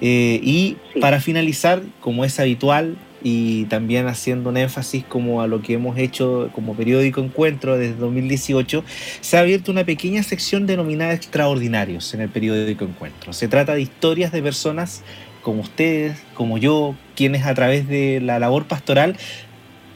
Eh, 0.02 0.42
y 0.44 0.76
para 1.00 1.22
finalizar, 1.22 1.82
como 2.02 2.26
es 2.26 2.40
habitual, 2.42 2.98
y 3.24 3.66
también 3.66 4.08
haciendo 4.08 4.50
un 4.50 4.58
énfasis 4.58 5.04
como 5.04 5.42
a 5.42 5.48
lo 5.48 5.62
que 5.62 5.74
hemos 5.74 5.98
hecho 5.98 6.50
como 6.54 6.76
periódico 6.76 7.22
Encuentro 7.22 7.78
desde 7.78 7.96
2018, 7.96 8.84
se 9.22 9.38
ha 9.38 9.42
abierto 9.42 9.72
una 9.72 9.84
pequeña 9.84 10.24
sección 10.24 10.68
denominada 10.68 11.14
Extraordinarios 11.14 12.14
en 12.14 12.22
el 12.22 12.30
periódico 12.30 12.86
Encuentro. 12.86 13.34
Se 13.34 13.48
trata 13.48 13.74
de 13.74 13.82
historias 13.82 14.32
de 14.32 14.42
personas 14.42 15.04
como 15.42 15.62
ustedes, 15.62 16.18
como 16.36 16.58
yo, 16.58 16.96
quienes 17.16 17.46
a 17.46 17.54
través 17.54 17.88
de 17.88 18.20
la 18.22 18.40
labor 18.40 18.66
pastoral 18.66 19.18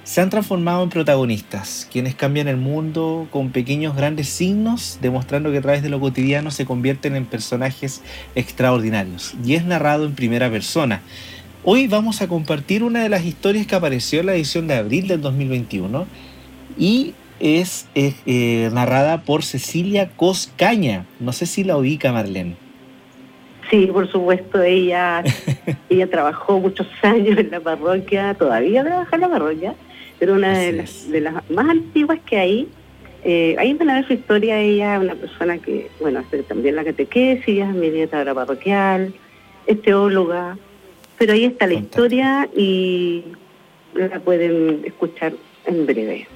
se 0.05 0.21
han 0.21 0.29
transformado 0.29 0.83
en 0.83 0.89
protagonistas, 0.89 1.87
quienes 1.91 2.13
cambian 2.13 2.47
el 2.47 2.57
mundo 2.57 3.27
con 3.31 3.49
pequeños 3.49 3.95
grandes 3.95 4.29
signos, 4.29 4.99
demostrando 5.01 5.51
que 5.51 5.57
a 5.57 5.61
través 5.61 5.81
de 5.81 5.89
lo 5.89 5.99
cotidiano 5.99 6.51
se 6.51 6.63
convierten 6.63 7.15
en 7.15 7.25
personajes 7.25 8.03
extraordinarios. 8.35 9.33
Y 9.43 9.55
es 9.55 9.65
narrado 9.65 10.05
en 10.05 10.13
primera 10.13 10.49
persona. 10.51 11.01
Hoy 11.67 11.87
vamos 11.87 12.21
a 12.21 12.27
compartir 12.27 12.83
una 12.83 13.01
de 13.01 13.09
las 13.09 13.25
historias 13.25 13.65
que 13.65 13.73
apareció 13.73 14.19
en 14.19 14.27
la 14.27 14.35
edición 14.35 14.67
de 14.67 14.75
abril 14.75 15.07
del 15.07 15.19
2021 15.21 16.05
y 16.77 17.15
es 17.39 17.89
eh, 17.95 18.69
narrada 18.71 19.23
por 19.23 19.41
Cecilia 19.41 20.11
Coscaña. 20.15 21.07
No 21.19 21.31
sé 21.31 21.47
si 21.47 21.63
la 21.63 21.75
ubica, 21.75 22.11
Marlene. 22.11 22.55
Sí, 23.71 23.87
por 23.87 24.07
supuesto, 24.11 24.61
ella, 24.61 25.23
ella 25.89 26.07
trabajó 26.07 26.59
muchos 26.59 26.85
años 27.01 27.35
en 27.39 27.49
la 27.49 27.59
parroquia, 27.59 28.35
todavía 28.35 28.83
trabaja 28.83 29.15
en 29.15 29.21
la 29.21 29.29
parroquia, 29.29 29.73
pero 30.19 30.35
una 30.35 30.55
de 30.59 30.71
las, 30.71 31.09
de 31.09 31.21
las, 31.21 31.49
más 31.49 31.67
antiguas 31.67 32.19
que 32.27 32.37
hay. 32.37 32.67
Eh, 33.23 33.55
ahí 33.57 33.73
van 33.73 33.89
a 33.89 33.95
ver 33.95 34.05
su 34.05 34.13
historia, 34.13 34.59
ella 34.59 34.97
es 34.97 35.01
una 35.01 35.15
persona 35.15 35.57
que, 35.57 35.89
bueno, 35.99 36.19
hace 36.19 36.43
también 36.43 36.75
la 36.75 36.83
catequesis, 36.83 37.59
es 37.59 37.73
mediadora 37.73 38.35
parroquial, 38.35 39.15
es 39.65 39.81
teóloga, 39.81 40.59
pero 41.17 41.33
ahí 41.33 41.45
está 41.45 41.67
la 41.67 41.73
historia 41.73 42.49
y 42.55 43.23
la 43.93 44.19
pueden 44.19 44.83
escuchar 44.85 45.33
en 45.65 45.85
breve. 45.85 46.27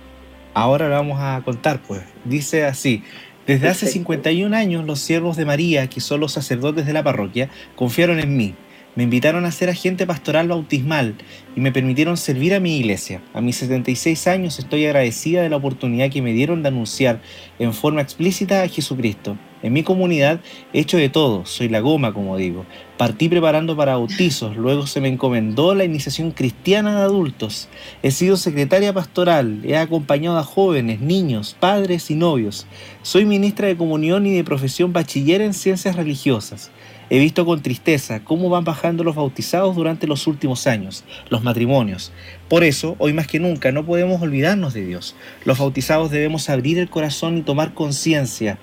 Ahora 0.53 0.89
la 0.89 0.95
vamos 0.97 1.19
a 1.21 1.41
contar, 1.43 1.81
pues. 1.81 2.01
Dice 2.25 2.65
así. 2.65 3.03
Desde 3.45 3.67
hace 3.67 3.87
51 3.87 4.55
años 4.55 4.85
los 4.85 4.99
siervos 4.99 5.35
de 5.35 5.45
María, 5.45 5.87
que 5.87 6.01
son 6.01 6.19
los 6.19 6.33
sacerdotes 6.33 6.85
de 6.85 6.93
la 6.93 7.03
parroquia, 7.03 7.49
confiaron 7.75 8.19
en 8.19 8.37
mí 8.37 8.53
me 8.99 9.03
invitaron 9.03 9.45
a 9.45 9.51
ser 9.53 9.69
agente 9.69 10.05
pastoral 10.05 10.49
bautismal 10.49 11.15
y 11.55 11.61
me 11.61 11.71
permitieron 11.71 12.17
servir 12.17 12.53
a 12.53 12.59
mi 12.59 12.75
iglesia. 12.75 13.21
A 13.33 13.39
mis 13.39 13.55
76 13.55 14.27
años 14.27 14.59
estoy 14.59 14.85
agradecida 14.85 15.41
de 15.41 15.47
la 15.47 15.55
oportunidad 15.55 16.11
que 16.11 16.21
me 16.21 16.33
dieron 16.33 16.63
de 16.63 16.67
anunciar 16.67 17.21
en 17.59 17.73
forma 17.73 18.01
explícita 18.01 18.61
a 18.61 18.67
Jesucristo. 18.67 19.37
En 19.63 19.71
mi 19.71 19.83
comunidad 19.83 20.41
he 20.73 20.81
hecho 20.81 20.97
de 20.97 21.07
todo, 21.07 21.45
soy 21.45 21.69
la 21.69 21.79
goma, 21.79 22.13
como 22.13 22.35
digo. 22.35 22.65
Partí 22.97 23.29
preparando 23.29 23.77
para 23.77 23.95
bautizos, 23.95 24.57
luego 24.57 24.85
se 24.85 24.99
me 24.99 25.07
encomendó 25.07 25.75
la 25.75 25.85
iniciación 25.85 26.31
cristiana 26.31 26.97
de 26.97 27.03
adultos. 27.03 27.69
He 28.03 28.11
sido 28.11 28.35
secretaria 28.35 28.91
pastoral, 28.91 29.61
he 29.63 29.77
acompañado 29.77 30.37
a 30.37 30.43
jóvenes, 30.43 30.99
niños, 30.99 31.55
padres 31.57 32.11
y 32.11 32.15
novios. 32.15 32.67
Soy 33.01 33.25
ministra 33.25 33.69
de 33.69 33.77
comunión 33.77 34.25
y 34.27 34.33
de 34.33 34.43
profesión 34.43 34.91
bachiller 34.91 35.39
en 35.39 35.53
ciencias 35.53 35.95
religiosas. 35.95 36.71
He 37.11 37.17
visto 37.17 37.43
con 37.43 37.63
tristeza 37.63 38.23
cómo 38.23 38.49
van 38.49 38.63
bajando 38.63 39.03
los 39.03 39.15
bautizados 39.15 39.75
durante 39.75 40.05
los 40.05 40.27
últimos 40.27 40.67
años, 40.67 41.03
los 41.29 41.43
matrimonios. 41.43 42.11
Por 42.47 42.63
eso, 42.63 42.95
hoy 42.99 43.13
más 43.13 43.25
que 43.25 43.39
nunca, 43.39 43.71
no 43.71 43.83
podemos 43.83 44.21
olvidarnos 44.21 44.75
de 44.75 44.85
Dios. 44.85 45.15
Los 45.43 45.57
bautizados 45.57 46.11
debemos 46.11 46.49
abrir 46.49 46.77
el 46.77 46.89
corazón 46.89 47.39
y 47.39 47.41
tomar 47.41 47.73
conciencia 47.73 48.59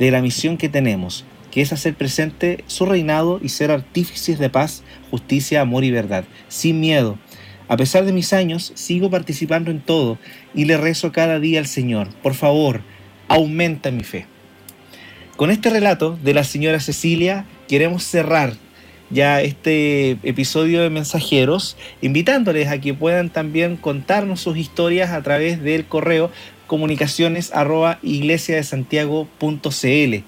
de 0.00 0.10
la 0.10 0.20
misión 0.20 0.56
que 0.56 0.68
tenemos, 0.68 1.24
que 1.52 1.62
es 1.62 1.72
hacer 1.72 1.94
presente 1.94 2.64
su 2.66 2.86
reinado 2.86 3.38
y 3.40 3.50
ser 3.50 3.70
artífices 3.70 4.40
de 4.40 4.50
paz, 4.50 4.82
justicia, 5.12 5.60
amor 5.60 5.84
y 5.84 5.92
verdad, 5.92 6.24
sin 6.48 6.80
miedo. 6.80 7.18
A 7.68 7.76
pesar 7.76 8.04
de 8.04 8.12
mis 8.12 8.32
años, 8.32 8.72
sigo 8.74 9.10
participando 9.10 9.70
en 9.70 9.80
todo 9.80 10.18
y 10.54 10.64
le 10.64 10.76
rezo 10.76 11.12
cada 11.12 11.38
día 11.38 11.60
al 11.60 11.66
Señor. 11.66 12.08
Por 12.22 12.34
favor, 12.34 12.80
aumenta 13.28 13.92
mi 13.92 14.02
fe. 14.02 14.26
Con 15.36 15.50
este 15.50 15.68
relato 15.68 16.18
de 16.22 16.32
la 16.32 16.44
señora 16.44 16.80
Cecilia 16.80 17.44
queremos 17.68 18.04
cerrar 18.04 18.54
ya 19.10 19.42
este 19.42 20.12
episodio 20.22 20.80
de 20.80 20.88
Mensajeros, 20.88 21.76
invitándoles 22.00 22.68
a 22.68 22.80
que 22.80 22.94
puedan 22.94 23.28
también 23.28 23.76
contarnos 23.76 24.40
sus 24.40 24.56
historias 24.56 25.10
a 25.10 25.22
través 25.22 25.62
del 25.62 25.84
correo 25.84 26.30
comunicaciones 26.66 27.52
arroba 27.52 27.98
iglesiadesantiago.cl. 28.02 30.24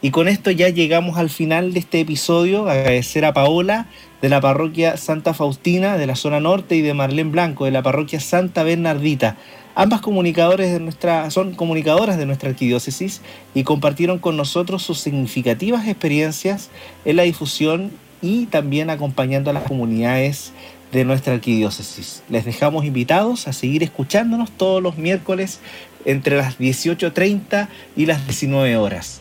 Y 0.00 0.10
con 0.10 0.26
esto 0.26 0.50
ya 0.50 0.70
llegamos 0.70 1.18
al 1.18 1.28
final 1.28 1.74
de 1.74 1.80
este 1.80 2.00
episodio. 2.00 2.70
Agradecer 2.70 3.26
a 3.26 3.34
Paola 3.34 3.88
de 4.22 4.30
la 4.30 4.40
parroquia 4.40 4.96
Santa 4.96 5.34
Faustina 5.34 5.98
de 5.98 6.06
la 6.06 6.16
zona 6.16 6.40
norte 6.40 6.76
y 6.76 6.80
de 6.80 6.94
Marlene 6.94 7.30
Blanco 7.30 7.66
de 7.66 7.72
la 7.72 7.82
parroquia 7.82 8.20
Santa 8.20 8.62
Bernardita 8.62 9.36
Ambas 9.78 10.00
comunicadores 10.00 10.72
de 10.72 10.80
nuestra, 10.80 11.30
son 11.30 11.52
comunicadoras 11.54 12.16
de 12.16 12.24
nuestra 12.24 12.48
arquidiócesis 12.48 13.20
y 13.54 13.62
compartieron 13.62 14.18
con 14.18 14.34
nosotros 14.34 14.82
sus 14.82 15.00
significativas 15.00 15.86
experiencias 15.86 16.70
en 17.04 17.16
la 17.16 17.24
difusión 17.24 17.90
y 18.22 18.46
también 18.46 18.88
acompañando 18.88 19.50
a 19.50 19.52
las 19.52 19.64
comunidades 19.64 20.54
de 20.92 21.04
nuestra 21.04 21.34
arquidiócesis. 21.34 22.22
Les 22.30 22.46
dejamos 22.46 22.86
invitados 22.86 23.48
a 23.48 23.52
seguir 23.52 23.82
escuchándonos 23.82 24.50
todos 24.50 24.82
los 24.82 24.96
miércoles 24.96 25.60
entre 26.06 26.38
las 26.38 26.58
18.30 26.58 27.68
y 27.96 28.06
las 28.06 28.24
19 28.26 28.78
horas. 28.78 29.20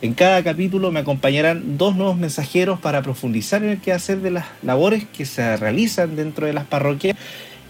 En 0.00 0.14
cada 0.14 0.44
capítulo 0.44 0.92
me 0.92 1.00
acompañarán 1.00 1.76
dos 1.76 1.96
nuevos 1.96 2.16
mensajeros 2.16 2.78
para 2.78 3.02
profundizar 3.02 3.64
en 3.64 3.70
el 3.70 3.80
quehacer 3.80 4.20
de 4.20 4.30
las 4.30 4.46
labores 4.62 5.04
que 5.12 5.26
se 5.26 5.56
realizan 5.56 6.14
dentro 6.14 6.46
de 6.46 6.52
las 6.52 6.66
parroquias 6.66 7.16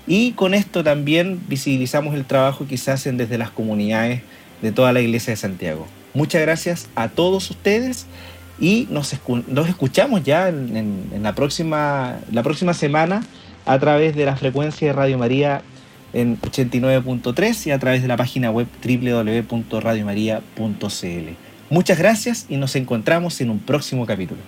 y 0.09 0.33
con 0.33 0.55
esto 0.55 0.83
también 0.83 1.41
visibilizamos 1.49 2.15
el 2.15 2.25
trabajo 2.25 2.67
que 2.67 2.79
se 2.79 2.91
hacen 2.91 3.19
desde 3.19 3.37
las 3.37 3.51
comunidades 3.51 4.23
de 4.63 4.73
toda 4.73 4.93
la 4.93 5.01
iglesia 5.01 5.33
de 5.33 5.37
Santiago. 5.37 5.87
Muchas 6.15 6.41
gracias 6.41 6.89
a 6.97 7.09
todos 7.09 7.51
ustedes 7.51 8.07
y 8.59 8.89
nos, 8.91 9.13
escuchamos 9.13 10.25
ya 10.25 10.49
en, 10.49 11.23
la, 11.23 11.35
próxima, 11.35 12.17
la 12.33 12.43
próxima 12.43 12.75
semana 12.75 13.23
a 13.67 13.79
través 13.79 14.17
de 14.17 14.25
la 14.25 14.37
frecuencia 14.37 14.89
de 14.89 14.95
Radio 14.95 15.19
María 15.19 15.61
en 16.15 16.41
89.3 16.41 17.67
y 17.67 17.71
a 17.71 17.79
través 17.79 18.01
de 18.01 18.09
la 18.09 18.17
página 18.17 18.51
web 18.51 18.67
www.radiomaria.cl. 18.83 21.29
Muchas 21.71 21.99
gracias 21.99 22.47
y 22.49 22.57
nos 22.57 22.75
encontramos 22.77 23.43
en 23.43 23.51
un 23.51 23.59
próximo 23.59 24.07
capítulo. 24.07 24.41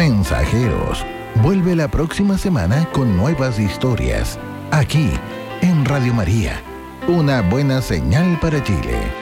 Mensajeros. 0.00 1.04
Vuelve 1.42 1.76
la 1.76 1.86
próxima 1.86 2.38
semana 2.38 2.88
con 2.90 3.18
nuevas 3.18 3.58
historias, 3.58 4.38
aquí 4.70 5.10
en 5.60 5.84
Radio 5.84 6.14
María, 6.14 6.62
una 7.06 7.42
buena 7.42 7.82
señal 7.82 8.38
para 8.40 8.64
Chile. 8.64 9.19